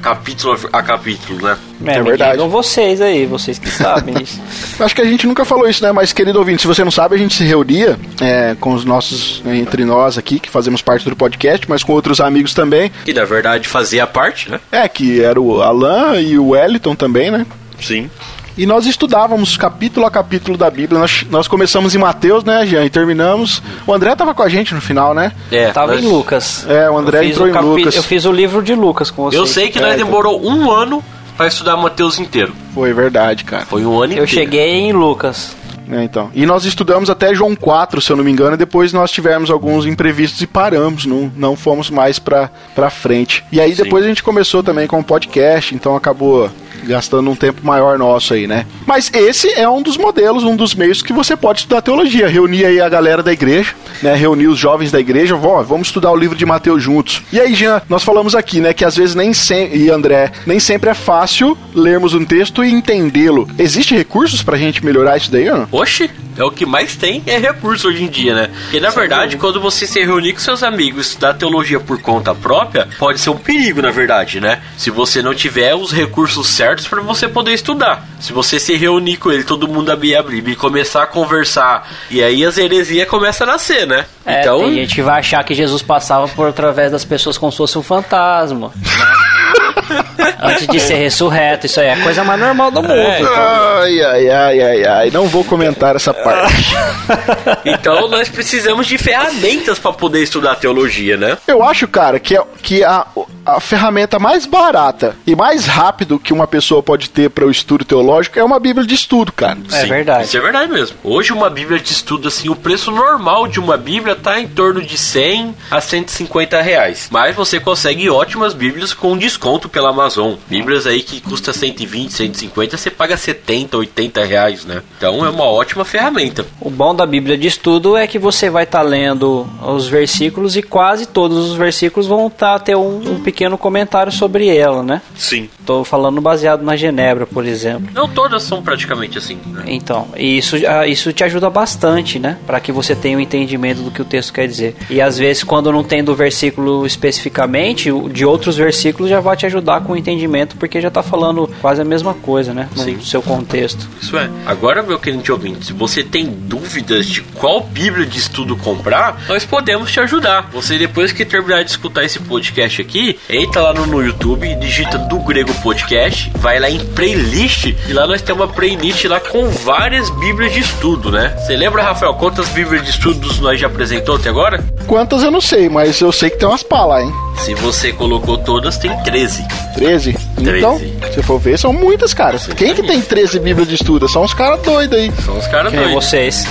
[0.04, 1.58] capítulo a capítulo, né?
[1.84, 2.34] É, me verdade.
[2.34, 4.39] digam vocês aí, vocês que sabem isso.
[4.80, 5.91] Acho que a gente nunca falou isso, né?
[5.91, 9.41] Mas, querido ouvinte, se você não sabe, a gente se reunia é, com os nossos,
[9.47, 12.91] entre nós aqui, que fazemos parte do podcast, mas com outros amigos também.
[13.04, 14.60] Que na verdade fazia parte, né?
[14.71, 17.47] É, que era o Alan e o Wellington também, né?
[17.82, 18.12] Sim.
[18.56, 21.00] E nós estudávamos capítulo a capítulo da Bíblia.
[21.00, 22.86] Nós, nós começamos em Mateus, né, Jean?
[22.86, 23.63] E terminamos.
[23.88, 25.32] O André tava com a gente no final, né?
[25.52, 26.66] É, Tava nós- em Lucas.
[26.70, 27.96] É, o André Eu fiz entrou o em capi- Lucas.
[27.96, 29.39] Eu fiz o livro de Lucas com vocês.
[29.39, 30.06] Eu sei que É, nós então.
[30.06, 31.04] demorou um ano
[31.36, 32.54] pra estudar Mateus inteiro.
[32.76, 33.66] Foi verdade, cara.
[33.66, 34.28] Foi um ano Eu inteiro.
[34.28, 35.56] cheguei em Lucas.
[35.92, 36.30] É, então.
[36.36, 39.50] E nós estudamos até João 4, se eu não me engano, e depois nós tivemos
[39.50, 43.44] alguns imprevistos e paramos, não, não fomos mais pra, pra frente.
[43.52, 43.84] E aí Sim.
[43.84, 46.50] depois a gente começou também com o podcast, então acabou
[46.84, 48.66] gastando um tempo maior nosso aí, né?
[48.86, 52.28] Mas esse é um dos modelos, um dos meios que você pode estudar teologia.
[52.28, 54.14] Reunir aí a galera da igreja, né?
[54.16, 57.22] Reunir os jovens da igreja, Ó, vamos estudar o livro de Mateus juntos.
[57.32, 60.60] E aí, Jean, nós falamos aqui, né, que às vezes nem sempre, e André, nem
[60.60, 63.48] sempre é fácil lermos um texto e entendê-lo.
[63.60, 65.68] Existem recursos pra gente melhorar isso daí, não?
[65.72, 68.50] Oxe, é o que mais tem é recurso hoje em dia, né?
[68.64, 72.88] Porque na verdade, quando você se reunir com seus amigos estudar teologia por conta própria,
[72.98, 74.62] pode ser um perigo, na verdade, né?
[74.78, 78.08] Se você não tiver os recursos certos para você poder estudar.
[78.19, 81.91] Se você se reunir com ele, todo mundo abrir a Bíblia e começar a conversar,
[82.10, 84.06] e aí as heresias começam a nascer, né?
[84.26, 87.52] É, então, tem gente que vai achar que Jesus passava por através das pessoas como
[87.52, 88.72] se fosse um fantasma.
[88.76, 88.84] né?
[90.42, 92.94] Antes de ser ressurreto, isso aí é a coisa mais normal do mundo.
[92.94, 95.12] É, Ai, ai, ai, ai, ai.
[95.12, 96.74] Não vou comentar essa parte.
[97.66, 101.38] então nós precisamos de ferramentas para poder estudar teologia, né?
[101.48, 103.06] Eu acho, cara, que, é, que a,
[103.46, 107.86] a ferramenta mais barata e mais rápido que uma pessoa pode ter para o estudo
[107.86, 109.58] teológico é uma Bíblia de estudo, cara.
[109.72, 110.26] É verdade.
[110.26, 110.98] Isso é verdade mesmo.
[111.04, 114.82] Hoje uma Bíblia de estudo, assim, o preço normal de uma Bíblia tá em torno
[114.82, 117.08] de 100 a 150 reais.
[117.12, 120.36] Mas você consegue ótimas Bíblias com desconto pela Amazon.
[120.47, 124.82] Bíblias aí que custa 120, 150, você paga 70, 80 reais, né?
[124.97, 126.45] Então é uma ótima ferramenta.
[126.60, 130.63] O bom da Bíblia de estudo é que você vai estar lendo os versículos e
[130.63, 135.02] quase todos os versículos vão tá, ter um, um pequeno comentário sobre ela, né?
[135.15, 135.49] Sim.
[135.65, 137.89] Tô falando baseado na Genebra, por exemplo.
[137.93, 139.38] Não todas são praticamente assim.
[139.45, 139.63] Né?
[139.67, 142.38] Então, e isso, ah, isso te ajuda bastante, né?
[142.45, 144.76] Para que você tenha um entendimento do que o texto quer dizer.
[144.89, 149.46] E às vezes, quando não tem do versículo especificamente, de outros versículos já vai te
[149.46, 152.70] ajudar com o entendimento, porque já tá falando quase a mesma coisa, né?
[152.76, 153.02] No Sim.
[153.02, 153.88] seu contexto.
[154.02, 154.30] Isso é.
[154.46, 159.46] Agora, meu querido ouvinte, se você tem dúvidas de qual Bíblia de estudo comprar, nós
[159.46, 160.50] podemos te ajudar.
[160.52, 164.98] Você, depois que terminar de escutar esse podcast aqui, entra lá no, no YouTube, digita
[164.98, 169.50] do Grego Podcast, vai lá em playlist, e lá nós temos uma playlist lá com
[169.50, 171.36] várias Bíblias de estudo, né?
[171.38, 174.64] Você lembra, Rafael, quantas Bíblias de estudos nós já apresentou até agora?
[174.88, 177.14] Quantas eu não sei, mas eu sei que tem umas pá lá, hein?
[177.38, 179.46] Se você colocou todas, tem 13.
[179.76, 180.16] 13?
[180.40, 180.80] Então,
[181.14, 182.38] se for ver, são muitas, cara.
[182.56, 184.08] Quem que tem 13 Bíblias de estudo?
[184.08, 185.12] São uns caras doidos aí.
[185.24, 185.94] São os caras doidos.
[185.94, 186.46] vocês.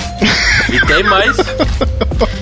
[0.71, 1.37] E tem mais.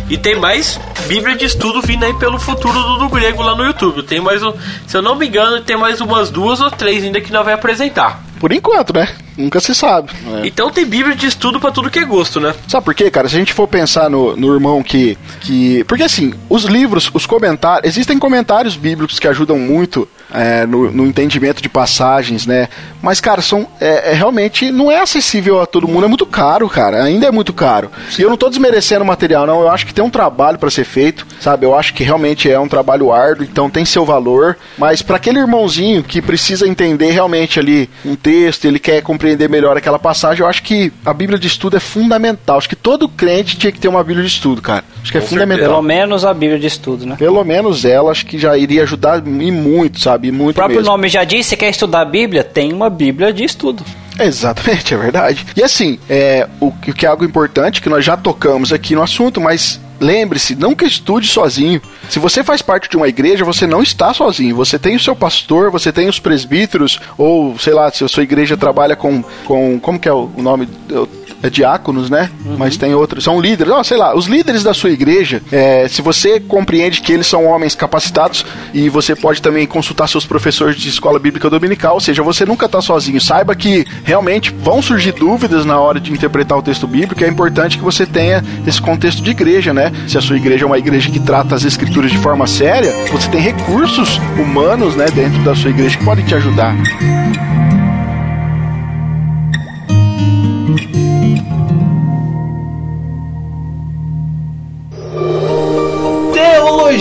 [0.10, 3.64] e tem mais Bíblia de estudo vindo aí pelo futuro do, do grego lá no
[3.64, 4.04] YouTube.
[4.04, 4.54] Tem mais um.
[4.88, 7.54] Se eu não me engano, tem mais umas duas ou três ainda que nós vai
[7.54, 8.24] apresentar.
[8.42, 9.08] Por enquanto, né?
[9.38, 10.10] Nunca se sabe.
[10.42, 10.48] É.
[10.48, 12.56] Então tem Bíblia de estudo pra tudo que é gosto, né?
[12.68, 13.30] Sabe por quê, cara?
[13.30, 15.84] Se a gente for pensar no, no irmão que, que.
[15.84, 17.88] Porque assim, os livros, os comentários.
[17.88, 22.68] Existem comentários bíblicos que ajudam muito é, no, no entendimento de passagens, né?
[23.02, 23.68] Mas, cara, são.
[23.80, 24.72] É, é realmente.
[24.72, 27.04] Não é acessível a todo mundo, é muito caro, cara.
[27.04, 27.92] Ainda é muito caro.
[28.18, 29.62] E eu não tô desmerecendo o material, não.
[29.62, 31.66] Eu acho que tem um trabalho pra ser feito, sabe?
[31.66, 34.58] Eu acho que realmente é um trabalho árduo, então tem seu valor.
[34.78, 39.78] Mas pra aquele irmãozinho que precisa entender realmente ali um texto, ele quer compreender melhor
[39.78, 42.58] aquela passagem, eu acho que a Bíblia de estudo é fundamental.
[42.58, 44.84] Acho que todo crente tinha que ter uma Bíblia de estudo, cara.
[45.02, 45.68] Acho que é fundamental.
[45.68, 47.16] Pelo menos a Bíblia de estudo, né?
[47.18, 50.21] Pelo menos ela, acho que já iria ajudar e muito, sabe?
[50.22, 50.92] E O Muito próprio mesmo.
[50.92, 52.44] nome já diz, você quer estudar a Bíblia?
[52.44, 53.84] Tem uma Bíblia de estudo.
[54.20, 55.46] Exatamente, é verdade.
[55.56, 58.94] E assim, é, o, que- o que é algo importante, que nós já tocamos aqui
[58.94, 61.82] no assunto, mas lembre-se, nunca estude sozinho.
[62.10, 64.56] Se você faz parte de uma igreja, você não está sozinho.
[64.56, 68.24] Você tem o seu pastor, você tem os presbíteros, ou sei lá, se a sua
[68.24, 69.24] igreja trabalha com.
[69.46, 70.68] com como que é o o nome?
[70.90, 71.08] Eu-
[71.44, 72.30] é diáconos, né?
[72.58, 76.02] Mas tem outros, são líderes, ó, sei lá, os líderes da sua igreja, é, se
[76.02, 80.90] você compreende que eles são homens capacitados e você pode também consultar seus professores de
[80.90, 83.20] escola bíblica dominical, ou seja, você nunca está sozinho.
[83.20, 87.78] Saiba que realmente vão surgir dúvidas na hora de interpretar o texto bíblico, é importante
[87.78, 89.92] que você tenha esse contexto de igreja, né?
[90.08, 93.30] Se a sua igreja é uma igreja que trata as escrituras de forma séria, você
[93.30, 96.76] tem recursos humanos, né, dentro da sua igreja que podem te ajudar.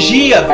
[0.00, 0.46] Teologia.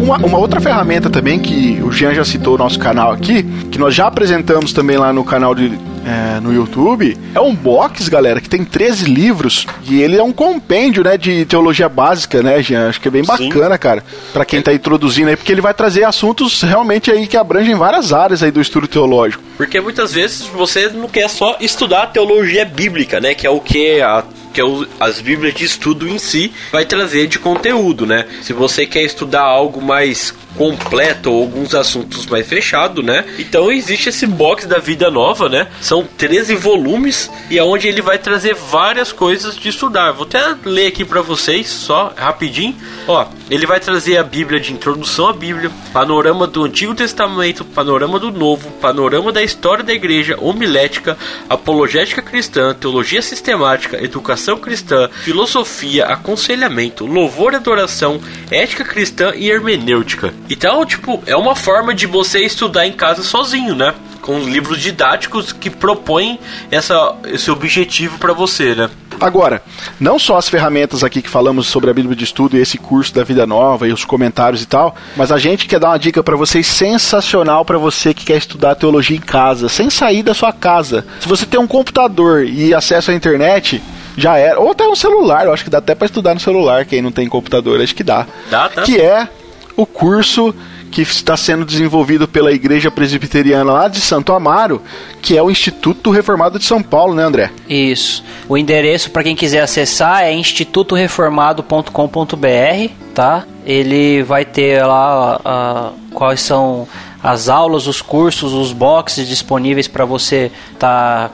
[0.00, 3.78] Uma, uma outra ferramenta também que o Jean já citou no nosso canal aqui, que
[3.78, 8.40] nós já apresentamos também lá no canal de, é, no YouTube, é um box, galera,
[8.40, 12.88] que tem 13 livros e ele é um compêndio, né, de teologia básica, né, Jean?
[12.88, 13.48] Acho que é bem Sim.
[13.48, 17.36] bacana, cara, pra quem tá introduzindo aí, porque ele vai trazer assuntos realmente aí que
[17.36, 19.42] abrangem várias áreas aí do estudo teológico.
[19.58, 23.34] Porque muitas vezes você não quer só estudar a teologia bíblica, né?
[23.34, 26.84] Que é o que a que é o- as bíblias de estudo em si vai
[26.84, 28.26] trazer de conteúdo, né?
[28.42, 33.24] Se você quer estudar algo mais completo ou alguns assuntos mais fechados, né?
[33.38, 35.68] Então existe esse box da vida nova, né?
[35.80, 40.10] São 13 volumes e é onde ele vai trazer várias coisas de estudar.
[40.12, 42.74] Vou até ler aqui pra vocês só rapidinho.
[43.06, 48.18] Ó, ele vai trazer a Bíblia de introdução à Bíblia, panorama do Antigo Testamento, panorama
[48.18, 51.16] do Novo, panorama da história da igreja, homilética,
[51.48, 58.20] apologética cristã, teologia sistemática, educação cristã, filosofia, aconselhamento, louvor e adoração,
[58.50, 60.32] ética cristã e hermenêutica.
[60.48, 63.94] Então, tipo, é uma forma de você estudar em casa sozinho, né?
[64.22, 66.38] Com livros didáticos que propõem
[66.70, 68.90] essa, esse objetivo pra você, né?
[69.20, 69.62] Agora,
[69.98, 73.12] não só as ferramentas aqui que falamos sobre a Bíblia de Estudo e esse curso
[73.12, 76.22] da Vida Nova e os comentários e tal, mas a gente quer dar uma dica
[76.22, 80.52] pra vocês sensacional pra você que quer estudar teologia em casa, sem sair da sua
[80.52, 81.04] casa.
[81.20, 83.82] Se você tem um computador e acesso à internet,
[84.18, 84.60] já era.
[84.60, 87.12] Ou até um celular, eu acho que dá até pra estudar no celular, quem não
[87.12, 88.26] tem computador, acho que dá.
[88.50, 88.82] Dá, dá.
[88.82, 89.28] Que é
[89.76, 90.52] o curso
[90.90, 94.82] que está sendo desenvolvido pela Igreja Presbiteriana lá de Santo Amaro,
[95.20, 97.50] que é o Instituto Reformado de São Paulo, né, André?
[97.68, 98.24] Isso.
[98.48, 103.44] O endereço para quem quiser acessar é institutoreformado.com.br, tá?
[103.66, 106.88] Ele vai ter lá ah, quais são
[107.22, 111.32] as aulas, os cursos, os boxes disponíveis para você estar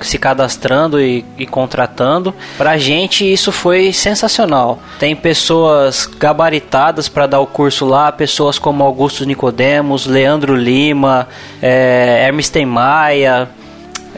[0.00, 2.34] se cadastrando e, e contratando.
[2.56, 4.78] Pra gente isso foi sensacional.
[4.98, 11.28] Tem pessoas gabaritadas para dar o curso lá, pessoas como Augusto Nicodemos, Leandro Lima,
[11.60, 13.48] é, Hermes Maia,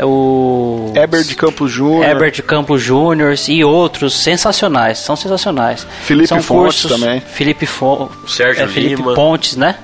[0.05, 2.05] o Herbert de Campos Júnior.
[2.05, 5.87] Herbert Campos Júnior e outros sensacionais, são sensacionais.
[6.03, 7.21] Felipe são Fontes cursos, também.
[7.21, 9.15] Felipe Fo Sérgio é Felipe Lima.
[9.15, 9.77] Pontes, né?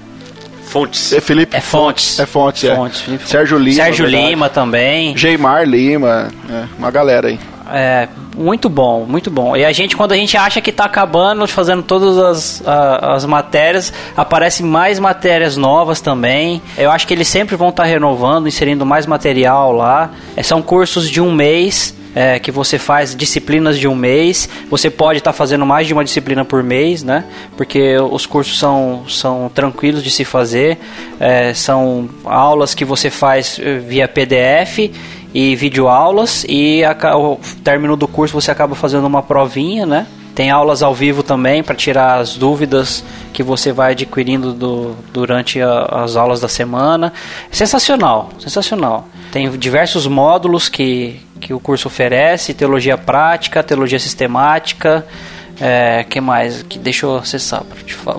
[0.73, 1.13] Fontes.
[1.13, 2.19] É Felipe É Fontes.
[2.19, 2.75] É Fontes, é.
[2.75, 3.77] Fontes, Felipe Sérgio Lima.
[3.77, 4.07] Sérgio.
[4.07, 5.17] Lima também.
[5.17, 6.29] Geimar Lima.
[6.51, 7.39] é, uma galera aí.
[7.75, 9.57] É, muito bom, muito bom.
[9.57, 13.25] E a gente, quando a gente acha que tá acabando, fazendo todas as, a- as
[13.25, 16.61] matérias, aparecem mais matérias novas também.
[16.77, 20.11] Eu acho que eles sempre vão estar renovando, inserindo mais material lá.
[20.37, 21.95] É, são cursos de um mês.
[22.15, 26.05] É, que você faz disciplinas de um mês, você pode estar fazendo mais de uma
[26.05, 27.25] disciplina por mês, né?
[27.57, 30.79] Porque os cursos são, são tranquilos de se fazer,
[31.19, 34.91] é, são aulas que você faz eh, via PDF
[35.35, 40.07] e videoaulas e ao término do curso você acaba fazendo uma provinha, né?
[40.35, 43.05] Tem aulas ao vivo também para tirar as dúvidas
[43.35, 47.13] que você vai adquirindo do- durante a- as aulas da semana.
[47.51, 49.07] Sensacional, sensacional.
[49.31, 55.05] Tem diversos módulos que, que o curso oferece: teologia prática, teologia sistemática.
[55.61, 56.63] É, que mais?
[56.63, 57.63] Que deixa eu acessar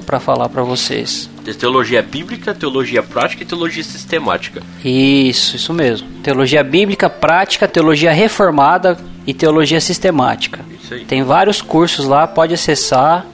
[0.05, 1.29] para falar para vocês.
[1.59, 4.61] Teologia bíblica, teologia prática e teologia sistemática.
[4.83, 6.07] Isso, isso mesmo.
[6.21, 10.59] Teologia bíblica, prática, teologia reformada e teologia sistemática.
[10.81, 11.05] Isso aí.
[11.05, 13.25] Tem vários cursos lá, pode acessar.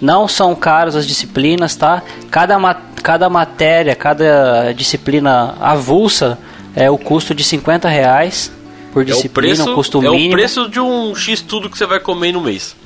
[0.00, 2.02] Não são caros as disciplinas, tá?
[2.30, 6.38] Cada, ma cada matéria, cada disciplina avulsa
[6.74, 8.52] é o custo de 50 reais
[8.92, 10.34] por É o disciplina, preço, o custo é mínimo.
[10.34, 12.76] o preço de um X tudo que você vai comer no mês.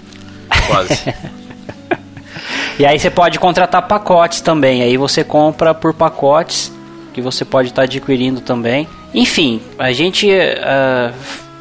[0.66, 1.14] Quase.
[2.78, 4.82] E aí você pode contratar pacotes também.
[4.82, 6.72] Aí você compra por pacotes
[7.12, 8.88] que você pode estar adquirindo também.
[9.14, 10.28] Enfim, a gente
[10.62, 11.12] ah,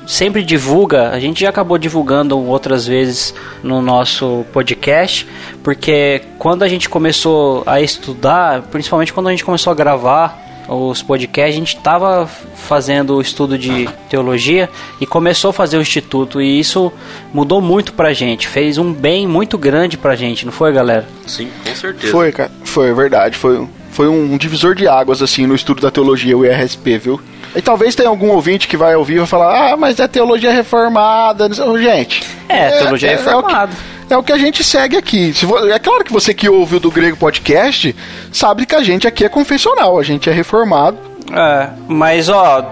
[0.07, 1.09] sempre divulga.
[1.09, 5.27] A gente já acabou divulgando outras vezes no nosso podcast,
[5.61, 11.01] porque quando a gente começou a estudar, principalmente quando a gente começou a gravar os
[11.01, 14.69] podcasts, a gente estava fazendo o estudo de teologia
[14.99, 16.91] e começou a fazer o instituto e isso
[17.33, 21.05] mudou muito pra gente, fez um bem muito grande pra gente, não foi, galera?
[21.27, 22.11] Sim, com certeza.
[22.11, 22.51] Foi, cara.
[22.63, 23.37] Foi, é verdade.
[23.37, 27.21] Foi, foi um divisor de águas, assim, no estudo da teologia, o IRSP, viu?
[27.53, 30.51] E talvez tenha algum ouvinte que vai ouvir e vai falar, ah, mas é teologia
[30.53, 31.49] reformada.
[31.49, 32.23] não sei- Ô, Gente.
[32.47, 33.73] É, teologia o que- reformada.
[33.73, 35.33] É o que a gente segue aqui.
[35.73, 37.95] É claro que você que ouve o do Grego Podcast
[38.31, 40.97] sabe que a gente aqui é confessional, a gente é reformado.
[41.33, 42.65] É, mas ó,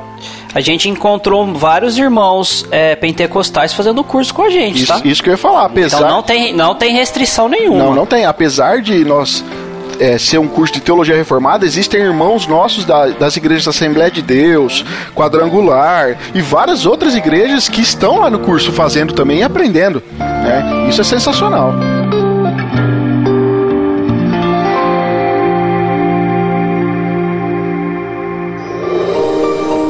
[0.53, 5.01] a gente encontrou vários irmãos é, pentecostais fazendo curso com a gente, Isso, tá?
[5.05, 5.65] isso que eu ia falar.
[5.65, 7.77] Apesar, Então não tem, não tem restrição nenhuma.
[7.85, 8.25] Não, não tem.
[8.25, 9.43] Apesar de nós
[9.99, 14.09] é, ser um curso de teologia reformada, existem irmãos nossos da- das igrejas da Assembleia
[14.11, 14.83] de Deus,
[15.15, 20.01] Quadrangular e várias outras igrejas que estão lá no curso fazendo também e aprendendo.
[20.43, 20.87] Né?
[20.89, 21.73] Isso é sensacional.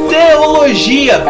[0.09, 1.23] Teologia.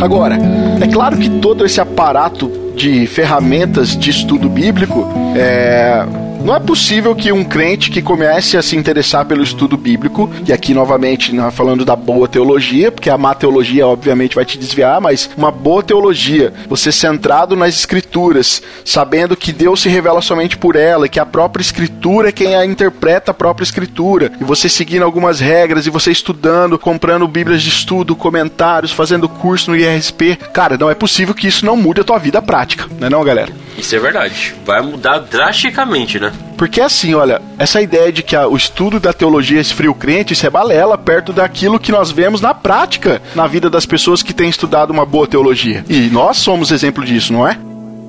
[0.00, 0.38] Agora,
[0.80, 6.25] é claro que todo esse aparato de ferramentas de estudo bíblico é.
[6.46, 10.52] Não é possível que um crente que comece a se interessar pelo estudo bíblico, e
[10.52, 14.56] aqui novamente não é falando da boa teologia, porque a má teologia obviamente vai te
[14.56, 20.56] desviar, mas uma boa teologia, você centrado nas escrituras, sabendo que Deus se revela somente
[20.56, 24.44] por ela, e que a própria escritura é quem a interpreta a própria escritura, e
[24.44, 29.76] você seguindo algumas regras, e você estudando, comprando bíblias de estudo, comentários, fazendo curso no
[29.76, 33.10] IRSP, cara, não é possível que isso não mude a tua vida prática, não é
[33.10, 33.52] não, galera?
[33.78, 34.54] Isso é verdade.
[34.64, 36.32] Vai mudar drasticamente, né?
[36.56, 40.32] Porque assim, olha, essa ideia de que a- o estudo da teologia esfria o crente,
[40.32, 44.32] isso é balela perto daquilo que nós vemos na prática na vida das pessoas que
[44.32, 45.84] têm estudado uma boa teologia.
[45.88, 47.58] E nós somos exemplo disso, não é?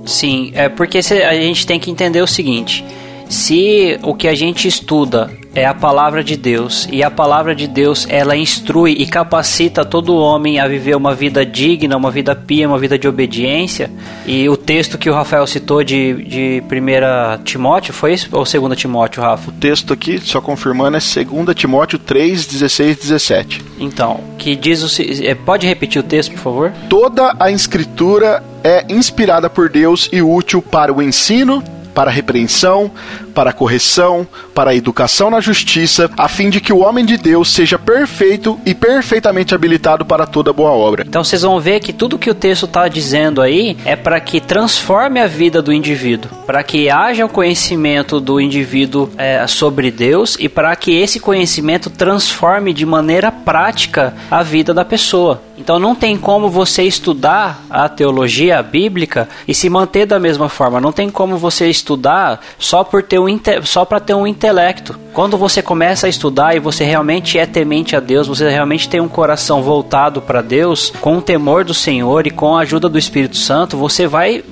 [0.06, 2.86] Sim, é porque se- a gente tem que entender o seguinte:
[3.30, 7.66] se o que a gente estuda é a palavra de Deus e a palavra de
[7.66, 12.68] Deus ela instrui e capacita todo homem a viver uma vida digna, uma vida pia,
[12.68, 13.90] uma vida de obediência.
[14.28, 18.80] E o texto que o Rafael citou de, de 1 Timóteo foi esse ou 2
[18.80, 19.50] Timóteo, Rafa?
[19.50, 23.66] O texto aqui, só confirmando, é 2 Timóteo 3, 16 17.
[23.80, 26.74] Então, que diz o é, pode repetir o texto, por favor?
[26.88, 31.64] Toda a escritura é inspirada por Deus e útil para o ensino,
[31.98, 32.92] para repreensão,
[33.34, 37.80] para correção, para educação na justiça, a fim de que o homem de Deus seja
[37.80, 41.04] perfeito e perfeitamente habilitado para toda boa obra.
[41.08, 44.40] Então vocês vão ver que tudo que o texto está dizendo aí é para que
[44.40, 50.38] transforme a vida do indivíduo, para que haja um conhecimento do indivíduo é, sobre Deus
[50.40, 55.47] e para que esse conhecimento transforme de maneira prática a vida da pessoa.
[55.58, 60.80] Então não tem como você estudar a teologia bíblica e se manter da mesma forma.
[60.80, 63.28] Não tem como você estudar só por ter um
[63.64, 64.98] só para ter um intelecto.
[65.14, 69.02] Quando você começa a estudar e você realmente é temente a Deus, você realmente tem
[69.02, 73.00] um coração voltado para Deus, com o temor do Senhor e com a ajuda do
[73.00, 74.44] Espírito Santo, você vai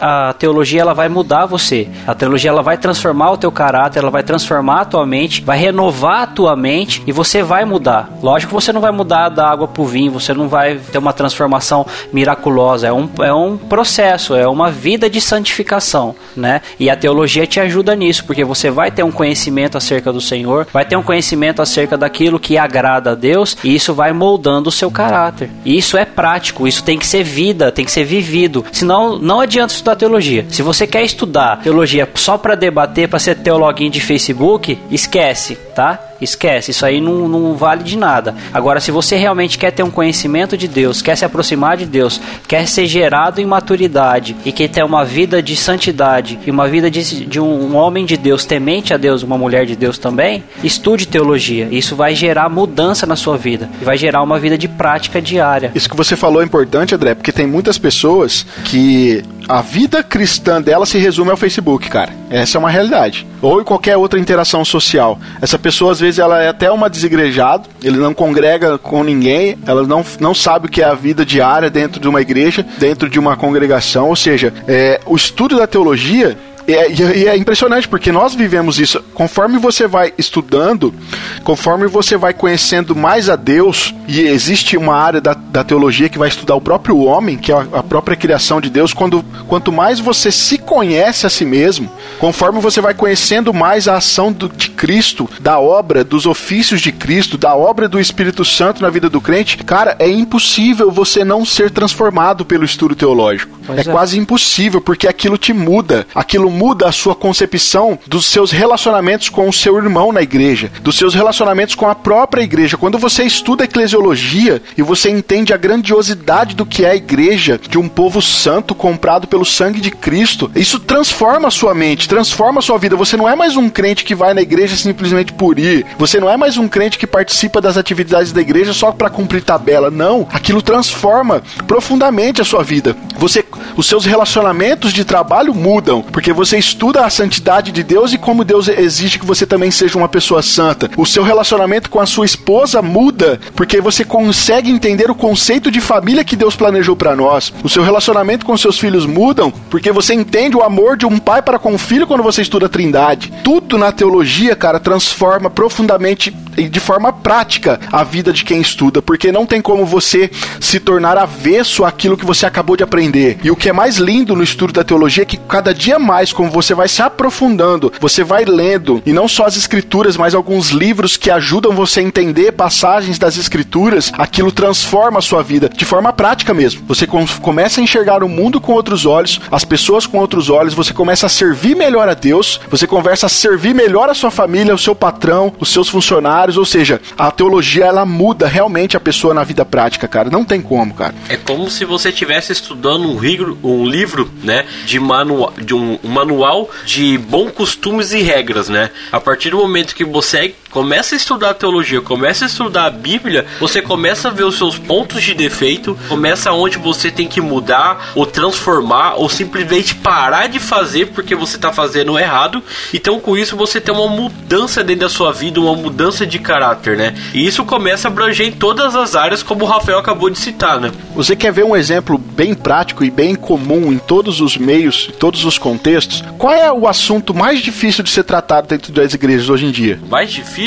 [0.00, 1.88] a teologia ela vai mudar você.
[2.06, 5.58] A teologia ela vai transformar o teu caráter, ela vai transformar a tua mente, vai
[5.58, 8.10] renovar a tua mente e você vai mudar.
[8.22, 10.98] Lógico que você não vai mudar da água para o vinho, você não vai ter
[10.98, 12.86] uma transformação miraculosa.
[12.86, 16.62] É um, é um processo, é uma vida de santificação, né?
[16.78, 20.66] E a teologia te ajuda nisso, porque você vai ter um conhecimento acerca do Senhor,
[20.72, 24.72] vai ter um conhecimento acerca daquilo que agrada a Deus, e isso vai moldando o
[24.72, 25.50] seu caráter.
[25.64, 28.64] E isso é prático, isso tem que ser vida, tem que ser vivido.
[28.72, 30.46] Senão, não adianta estudar teologia.
[30.48, 36.07] Se você quer estudar teologia só para debater, para ser teologuinho de Facebook, esquece, tá?
[36.20, 38.34] Esquece, isso aí não, não vale de nada.
[38.52, 42.20] Agora, se você realmente quer ter um conhecimento de Deus, quer se aproximar de Deus,
[42.46, 46.90] quer ser gerado em maturidade e quer ter uma vida de santidade e uma vida
[46.90, 50.42] de, de um, um homem de Deus, temente a Deus, uma mulher de Deus também,
[50.62, 51.68] estude teologia.
[51.70, 55.70] Isso vai gerar mudança na sua vida e vai gerar uma vida de prática diária.
[55.74, 60.60] Isso que você falou é importante, André, porque tem muitas pessoas que a vida cristã
[60.60, 62.12] dela se resume ao Facebook, cara.
[62.28, 63.26] Essa é uma realidade.
[63.40, 65.18] Ou em qualquer outra interação social.
[65.40, 69.86] Essa pessoa, às vezes, ela é até uma desigrejada, ele não congrega com ninguém, ela
[69.86, 73.18] não, não sabe o que é a vida diária dentro de uma igreja, dentro de
[73.18, 74.08] uma congregação.
[74.08, 76.36] Ou seja, é, o estudo da teologia
[76.68, 79.02] é, e é, impressionante porque nós vivemos isso.
[79.18, 80.94] Conforme você vai estudando,
[81.42, 86.16] conforme você vai conhecendo mais a Deus, e existe uma área da, da teologia que
[86.16, 89.72] vai estudar o próprio homem, que é a, a própria criação de Deus, quando, quanto
[89.72, 91.90] mais você se conhece a si mesmo,
[92.20, 96.92] conforme você vai conhecendo mais a ação do, de Cristo, da obra, dos ofícios de
[96.92, 101.44] Cristo, da obra do Espírito Santo na vida do crente, cara, é impossível você não
[101.44, 103.58] ser transformado pelo estudo teológico.
[103.68, 108.52] É, é quase impossível, porque aquilo te muda, aquilo muda a sua concepção dos seus
[108.52, 112.76] relacionamentos com o seu irmão na igreja, dos seus relacionamentos com a própria igreja.
[112.76, 117.78] Quando você estuda eclesiologia e você entende a grandiosidade do que é a igreja, de
[117.78, 122.62] um povo santo comprado pelo sangue de Cristo, isso transforma a sua mente, transforma a
[122.62, 122.96] sua vida.
[122.96, 125.86] Você não é mais um crente que vai na igreja simplesmente por ir.
[125.96, 129.42] Você não é mais um crente que participa das atividades da igreja só para cumprir
[129.42, 129.90] tabela.
[129.90, 132.96] Não, aquilo transforma profundamente a sua vida.
[133.16, 133.44] Você,
[133.76, 138.18] os seus relacionamentos de trabalho mudam, porque você você estuda a santidade de Deus e
[138.18, 140.90] como Deus exige que você também seja uma pessoa santa.
[140.96, 145.80] O seu relacionamento com a sua esposa muda porque você consegue entender o conceito de
[145.80, 147.52] família que Deus planejou para nós.
[147.62, 151.42] O seu relacionamento com seus filhos mudam porque você entende o amor de um pai
[151.42, 153.32] para com o filho quando você estuda a Trindade.
[153.44, 159.00] Tudo na teologia, cara, transforma profundamente e de forma prática a vida de quem estuda,
[159.00, 160.30] porque não tem como você
[160.60, 163.38] se tornar avesso àquilo que você acabou de aprender.
[163.42, 166.32] E o que é mais lindo no estudo da teologia é que cada dia mais
[166.32, 170.70] como você vai se aprofundando, você vai lendo, e não só as escrituras, mas alguns
[170.70, 175.84] livros que ajudam você a entender passagens das escrituras, aquilo transforma a sua vida de
[175.84, 176.82] forma prática mesmo.
[176.86, 180.92] Você começa a enxergar o mundo com outros olhos, as pessoas com outros olhos, você
[180.92, 184.78] começa a servir melhor a Deus, você começa a servir melhor a sua família, o
[184.78, 189.44] seu patrão, os seus funcionários, ou seja, a teologia ela muda realmente a pessoa na
[189.44, 190.30] vida prática, cara.
[190.30, 191.14] Não tem como, cara.
[191.28, 195.98] É como se você estivesse estudando um livro, um livro, né, de manual, de um,
[196.02, 198.77] um manual de bons costumes e regras, né?
[199.10, 202.90] A partir do momento que você começa a estudar a teologia, começa a estudar a
[202.90, 207.40] Bíblia, você começa a ver os seus pontos de defeito, começa onde você tem que
[207.40, 212.62] mudar ou transformar ou simplesmente parar de fazer porque você está fazendo errado.
[212.92, 216.96] Então, com isso, você tem uma mudança dentro da sua vida, uma mudança de caráter,
[216.96, 217.14] né?
[217.32, 220.80] E isso começa a abranger em todas as áreas, como o Rafael acabou de citar,
[220.80, 220.92] né?
[221.14, 225.18] Você quer ver um exemplo bem prático e bem comum em todos os meios, em
[225.18, 226.22] todos os contextos?
[226.36, 229.98] Qual é o assunto mais difícil de ser tratado dentro das igrejas hoje em dia?
[230.08, 230.57] Mais difícil?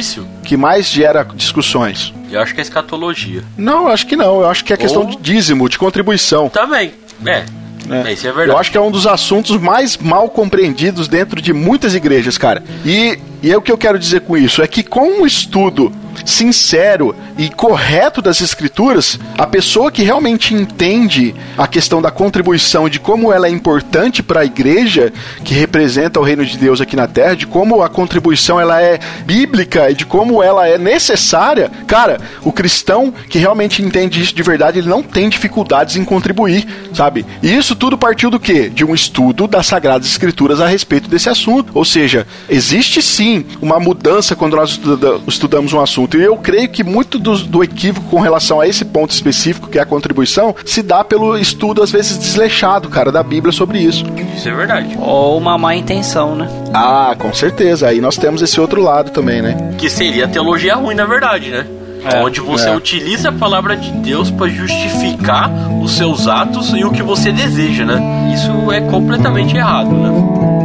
[0.44, 2.14] Que mais gera discussões?
[2.32, 3.44] Eu acho que é escatologia.
[3.58, 4.42] Não, acho que não.
[4.42, 5.10] Eu acho que é questão Ou...
[5.10, 6.50] de dízimo, de contribuição.
[6.50, 6.94] Também.
[7.26, 7.44] É,
[7.90, 8.14] é.
[8.14, 8.50] Isso é verdade.
[8.50, 12.64] Eu acho que é um dos assuntos mais mal compreendidos dentro de muitas igrejas, cara.
[12.86, 15.92] E, e é o que eu quero dizer com isso: é que com um estudo
[16.26, 23.00] sincero e correto das escrituras, a pessoa que realmente entende a questão da contribuição, de
[23.00, 25.12] como ela é importante para a igreja
[25.44, 29.00] que representa o reino de Deus aqui na terra, de como a contribuição ela é
[29.26, 34.44] bíblica e de como ela é necessária, cara, o cristão que realmente entende isso de
[34.44, 37.26] verdade, ele não tem dificuldades em contribuir, sabe?
[37.42, 38.70] E isso tudo partiu do quê?
[38.70, 41.72] De um estudo das sagradas escrituras a respeito desse assunto.
[41.74, 44.80] Ou seja, existe sim uma mudança quando nós
[45.28, 46.01] estudamos um assunto.
[46.18, 49.70] E eu creio que muito do do, do equívoco com relação a esse ponto específico,
[49.70, 53.80] que é a contribuição, se dá pelo estudo, às vezes, desleixado, cara, da Bíblia sobre
[53.80, 54.06] isso.
[54.36, 54.98] Isso é verdade.
[55.00, 56.48] Ou uma má intenção, né?
[56.74, 57.88] Ah, com certeza.
[57.88, 59.74] Aí nós temos esse outro lado também, né?
[59.78, 61.66] Que seria a teologia ruim, na verdade, né?
[62.04, 62.76] É, Onde você é.
[62.76, 67.86] utiliza a palavra de Deus para justificar os seus atos e o que você deseja,
[67.86, 68.32] né?
[68.34, 70.61] Isso é completamente errado, né?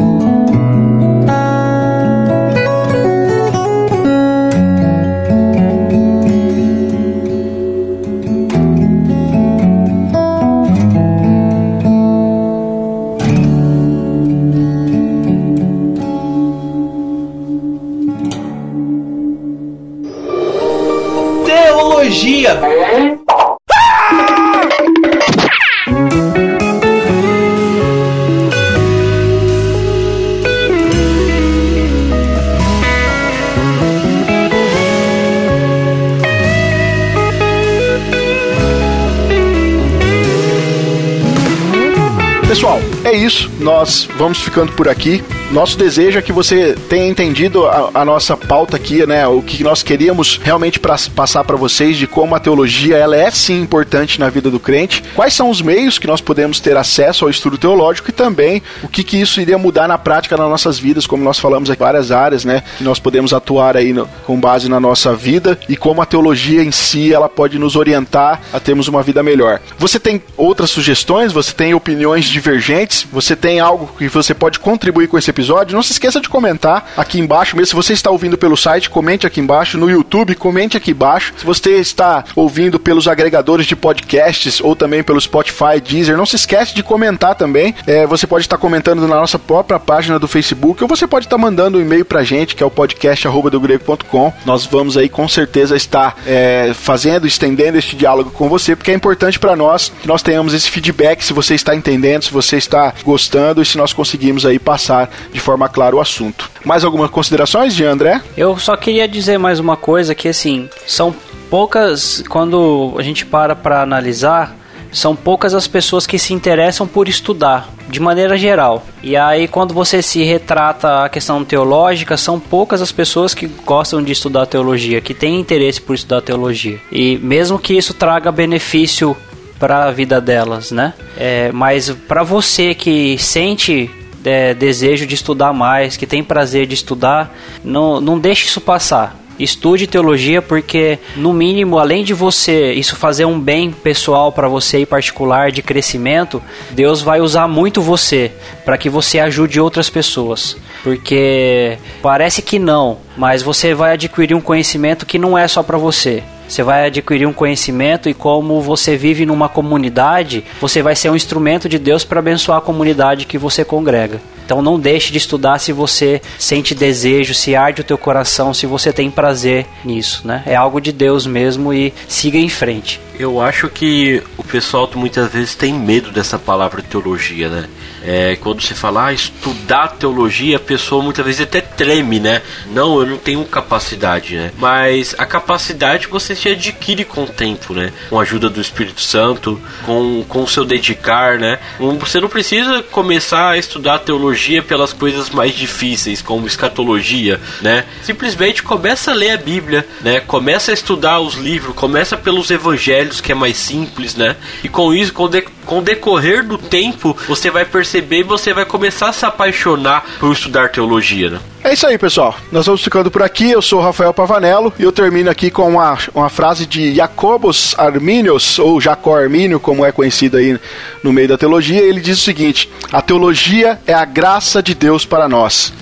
[43.66, 45.24] Nós vamos ficando por aqui.
[45.50, 49.26] Nosso desejo é que você tenha entendido a, a nossa pauta aqui, né?
[49.26, 53.28] O que nós queríamos realmente pra, passar para vocês de como a teologia ela é
[53.28, 55.02] sim importante na vida do crente.
[55.16, 58.88] Quais são os meios que nós podemos ter acesso ao estudo teológico e também o
[58.88, 62.12] que, que isso iria mudar na prática nas nossas vidas, como nós falamos aqui, várias
[62.12, 62.62] áreas, né?
[62.78, 66.62] Que nós podemos atuar aí no- com base na nossa vida e como a teologia
[66.62, 69.60] em si ela pode nos orientar a termos uma vida melhor.
[69.78, 71.32] Você tem outras sugestões?
[71.32, 73.06] Você tem opiniões divergentes?
[73.12, 75.76] Você tem algo que você pode contribuir com esse episódio?
[75.76, 77.68] Não se esqueça de comentar aqui embaixo mesmo.
[77.68, 79.78] Se você está ouvindo pelo site, comente aqui embaixo.
[79.78, 81.32] No YouTube, comente aqui embaixo.
[81.36, 86.36] Se você está ouvindo pelos agregadores de podcasts ou também pelo Spotify, Deezer, não se
[86.36, 87.74] esquece de comentar também.
[87.86, 91.38] É, você pode estar comentando na nossa própria página do Facebook ou você pode estar
[91.38, 94.15] mandando um e-mail pra gente, que é o podcast.dogrego.com.
[94.44, 98.94] Nós vamos aí com certeza estar é, fazendo, estendendo este diálogo com você, porque é
[98.94, 102.92] importante para nós que nós tenhamos esse feedback, se você está entendendo, se você está
[103.04, 106.50] gostando e se nós conseguimos aí passar de forma clara o assunto.
[106.64, 108.20] Mais algumas considerações de André?
[108.36, 111.14] Eu só queria dizer mais uma coisa que assim, são
[111.50, 114.56] poucas quando a gente para para analisar,
[114.92, 118.84] são poucas as pessoas que se interessam por estudar, de maneira geral.
[119.02, 124.02] E aí quando você se retrata a questão teológica, são poucas as pessoas que gostam
[124.02, 126.78] de estudar teologia, que têm interesse por estudar teologia.
[126.90, 129.16] E mesmo que isso traga benefício
[129.58, 130.94] para a vida delas, né?
[131.16, 133.90] É, mas para você que sente
[134.24, 137.34] é, desejo de estudar mais, que tem prazer de estudar,
[137.64, 139.16] não, não deixe isso passar.
[139.38, 144.80] Estude teologia porque, no mínimo, além de você isso fazer um bem pessoal para você
[144.80, 148.32] e particular de crescimento, Deus vai usar muito você
[148.64, 150.56] para que você ajude outras pessoas.
[150.82, 155.76] Porque parece que não, mas você vai adquirir um conhecimento que não é só para
[155.76, 156.22] você.
[156.48, 161.16] Você vai adquirir um conhecimento e como você vive numa comunidade, você vai ser um
[161.16, 164.20] instrumento de Deus para abençoar a comunidade que você congrega.
[164.46, 168.64] Então não deixe de estudar se você sente desejo, se arde o teu coração, se
[168.64, 170.44] você tem prazer nisso, né?
[170.46, 173.00] É algo de Deus mesmo e siga em frente.
[173.18, 177.68] Eu acho que o pessoal muitas vezes tem medo dessa palavra teologia, né?
[178.04, 182.42] É, quando você fala ah, estudar teologia, a pessoa muitas vezes até treme, né?
[182.66, 184.52] Não, eu não tenho capacidade, né?
[184.58, 187.90] Mas a capacidade você se adquire com o tempo, né?
[188.08, 191.58] Com a ajuda do Espírito Santo, com, com o seu dedicar, né?
[191.98, 197.84] Você não precisa começar a estudar teologia pelas coisas mais difíceis, como escatologia, né?
[198.02, 200.20] Simplesmente começa a ler a Bíblia, né?
[200.20, 204.36] Começa a estudar os livros, começa pelos evangelhos, que é mais simples, né?
[204.62, 208.54] E com isso, com, de, com o decorrer do tempo, você vai perceber e você
[208.54, 211.40] vai começar a se apaixonar por estudar teologia, né?
[211.64, 212.36] É isso aí, pessoal.
[212.52, 213.50] Nós vamos ficando por aqui.
[213.50, 217.74] Eu sou o Rafael Pavanello e eu termino aqui com uma, uma frase de Jacobus
[217.76, 220.56] Arminius, ou Jacó Armínio, como é conhecido aí
[221.02, 221.82] no meio da teologia.
[221.82, 225.72] Ele diz o seguinte: A teologia é a graça de Deus para nós.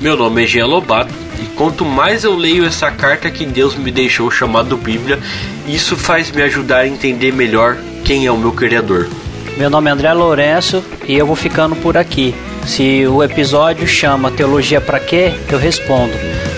[0.00, 3.90] Meu nome é Jean Lobato e quanto mais eu leio essa carta que Deus me
[3.90, 5.18] deixou chamado Bíblia,
[5.66, 9.08] isso faz me ajudar a entender melhor quem é o meu Criador.
[9.56, 12.34] Meu nome é André Lourenço e eu vou ficando por aqui.
[12.66, 15.32] Se o episódio chama Teologia para quê?
[15.50, 16.12] Eu respondo: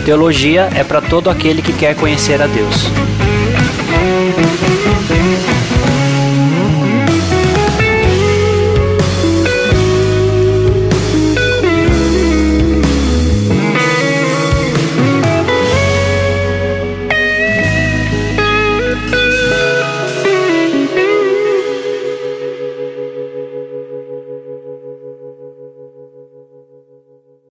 [0.05, 3.26] Teologia é para todo aquele que quer conhecer a Deus.